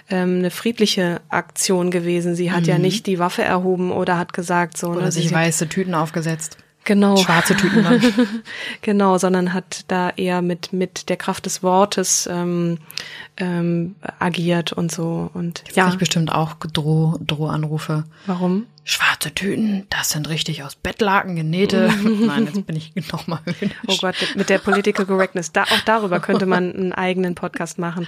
ähm, 0.09 0.39
eine 0.39 0.49
friedliche 0.49 1.21
Aktion 1.29 1.91
gewesen. 1.91 2.33
Sie 2.33 2.51
hat 2.51 2.63
mhm. 2.63 2.69
ja 2.69 2.77
nicht 2.79 3.05
die 3.05 3.19
Waffe 3.19 3.43
erhoben 3.43 3.91
oder 3.91 4.17
hat 4.17 4.33
gesagt 4.33 4.77
so. 4.77 4.89
Oder 4.89 5.03
ne, 5.03 5.11
sich 5.11 5.31
weiße 5.31 5.69
Tüten 5.69 5.93
aufgesetzt. 5.93 6.57
Genau. 6.85 7.17
Schwarze 7.17 7.55
Tüten 7.55 7.83
dann. 7.83 8.01
genau, 8.81 9.17
sondern 9.17 9.53
hat 9.53 9.85
da 9.89 10.09
eher 10.11 10.41
mit, 10.41 10.73
mit 10.73 11.09
der 11.09 11.17
Kraft 11.17 11.45
des 11.45 11.61
Wortes 11.61 12.27
ähm, 12.31 12.79
ähm, 13.37 13.95
agiert 14.19 14.73
und 14.73 14.91
so. 14.91 15.29
Und 15.33 15.63
Jetzt 15.67 15.75
ja. 15.77 15.89
ich 15.89 15.97
bestimmt 15.97 16.31
auch 16.31 16.55
Droh, 16.55 17.17
Drohanrufe. 17.21 18.05
Warum? 18.25 18.65
Schwarze 18.85 19.31
Tüten, 19.35 19.85
das 19.91 20.09
sind 20.09 20.29
richtig 20.29 20.63
aus 20.63 20.75
Bettlaken 20.75 21.35
genähte. 21.35 21.93
Nein, 22.03 22.45
jetzt 22.45 22.65
bin 22.65 22.75
ich 22.75 22.91
nochmal 23.11 23.39
höhnisch. 23.45 23.75
Oh 23.87 23.97
Gott, 24.01 24.15
mit 24.35 24.49
der 24.49 24.57
Political 24.57 25.05
Correctness. 25.05 25.51
Da, 25.51 25.63
auch 25.63 25.81
darüber 25.85 26.19
könnte 26.19 26.47
man 26.47 26.73
einen 26.73 26.93
eigenen 26.93 27.35
Podcast 27.35 27.77
machen. 27.77 28.07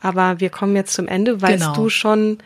Aber 0.00 0.40
wir 0.40 0.50
kommen 0.50 0.74
jetzt 0.74 0.94
zum 0.94 1.06
Ende. 1.06 1.40
Weißt 1.40 1.62
genau. 1.62 1.74
du 1.74 1.90
schon, 1.90 2.38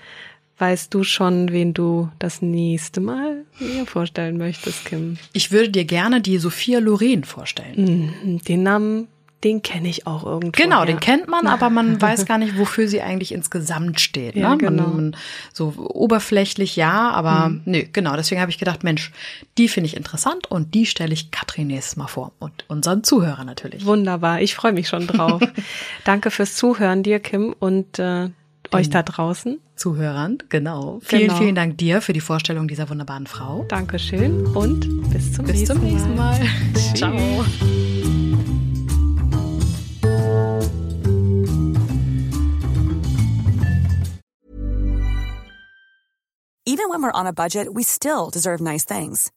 Weißt 0.61 0.93
du 0.93 1.05
schon, 1.05 1.53
wen 1.53 1.73
du 1.73 2.11
das 2.19 2.43
nächste 2.43 3.01
Mal 3.01 3.47
mir 3.59 3.87
vorstellen 3.87 4.37
möchtest, 4.37 4.85
Kim? 4.85 5.17
Ich 5.33 5.53
würde 5.53 5.71
dir 5.71 5.87
gerne 5.87 6.21
die 6.21 6.37
Sophia 6.37 6.81
Loren 6.81 7.25
vorstellen. 7.25 8.13
Mhm, 8.23 8.45
den 8.45 8.63
Namen, 8.63 9.09
den 9.43 9.63
kenne 9.63 9.89
ich 9.89 10.07
auch 10.07 10.23
irgendwo. 10.27 10.63
Genau, 10.63 10.85
den 10.85 11.01
kennt 11.01 11.29
man, 11.29 11.47
aber 11.47 11.71
man 11.71 11.99
weiß 12.03 12.27
gar 12.27 12.37
nicht, 12.37 12.59
wofür 12.59 12.89
sie 12.89 13.01
eigentlich 13.01 13.33
insgesamt 13.33 14.03
steht. 14.03 14.37
Ne? 14.37 14.43
Ja, 14.43 14.55
genau. 14.57 14.83
Man, 14.83 14.97
man, 14.97 15.17
so 15.55 15.73
oberflächlich 15.79 16.77
ja, 16.77 17.11
aber 17.11 17.49
mhm. 17.49 17.63
nö, 17.65 17.85
genau. 17.91 18.15
Deswegen 18.17 18.43
habe 18.43 18.51
ich 18.51 18.59
gedacht, 18.59 18.85
Mensch, 18.85 19.13
die 19.57 19.67
finde 19.67 19.87
ich 19.87 19.97
interessant 19.97 20.51
und 20.51 20.75
die 20.75 20.85
stelle 20.85 21.15
ich 21.15 21.31
Katrin 21.31 21.69
nächstes 21.69 21.97
Mal 21.97 22.09
vor 22.09 22.33
und 22.39 22.67
unseren 22.69 23.03
Zuhörern 23.03 23.47
natürlich. 23.47 23.87
Wunderbar, 23.87 24.43
ich 24.43 24.55
freue 24.55 24.75
mich 24.75 24.89
schon 24.89 25.07
drauf. 25.07 25.41
Danke 26.05 26.31
fürs 26.31 26.55
Zuhören 26.55 27.03
dir, 27.03 27.19
Kim, 27.19 27.55
und 27.59 27.99
äh, 27.99 28.29
euch 28.75 28.91
da 28.91 29.03
draußen. 29.03 29.61
Zuhörern, 29.77 30.39
genau. 30.49 31.01
Vielen, 31.03 31.29
genau. 31.29 31.37
vielen 31.37 31.55
Dank 31.55 31.79
dir 31.79 32.01
für 32.01 32.13
die 32.13 32.21
Vorstellung 32.21 32.69
dieser 32.69 32.89
wunderbaren 32.89 33.27
Frau. 33.27 33.65
Dankeschön 33.69 34.47
und 34.49 35.11
bis 35.11 35.33
zum, 35.33 35.47
bis 35.47 35.57
nächsten, 35.57 35.77
zum 35.77 35.85
nächsten 35.85 36.15
Mal. 36.15 36.39
Mal. 36.39 36.49
Ciao. 36.95 37.17
Even 46.67 46.89
when 46.89 47.03
we're 47.03 47.13
on 47.13 47.27
a 47.27 47.33
budget, 47.33 47.75
we 47.75 47.83
still 47.83 48.31
deserve 48.31 48.61
nice 48.61 48.85
things. 48.85 49.31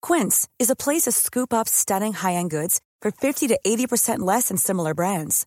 Quince 0.00 0.48
is 0.58 0.70
a 0.70 0.76
place 0.76 1.02
to 1.02 1.12
scoop 1.12 1.52
up 1.52 1.68
stunning 1.68 2.12
high-end 2.12 2.50
goods 2.50 2.80
for 3.02 3.10
50 3.10 3.48
to 3.48 3.58
80% 3.66 4.20
less 4.20 4.48
than 4.48 4.56
similar 4.56 4.94
brands. 4.94 5.46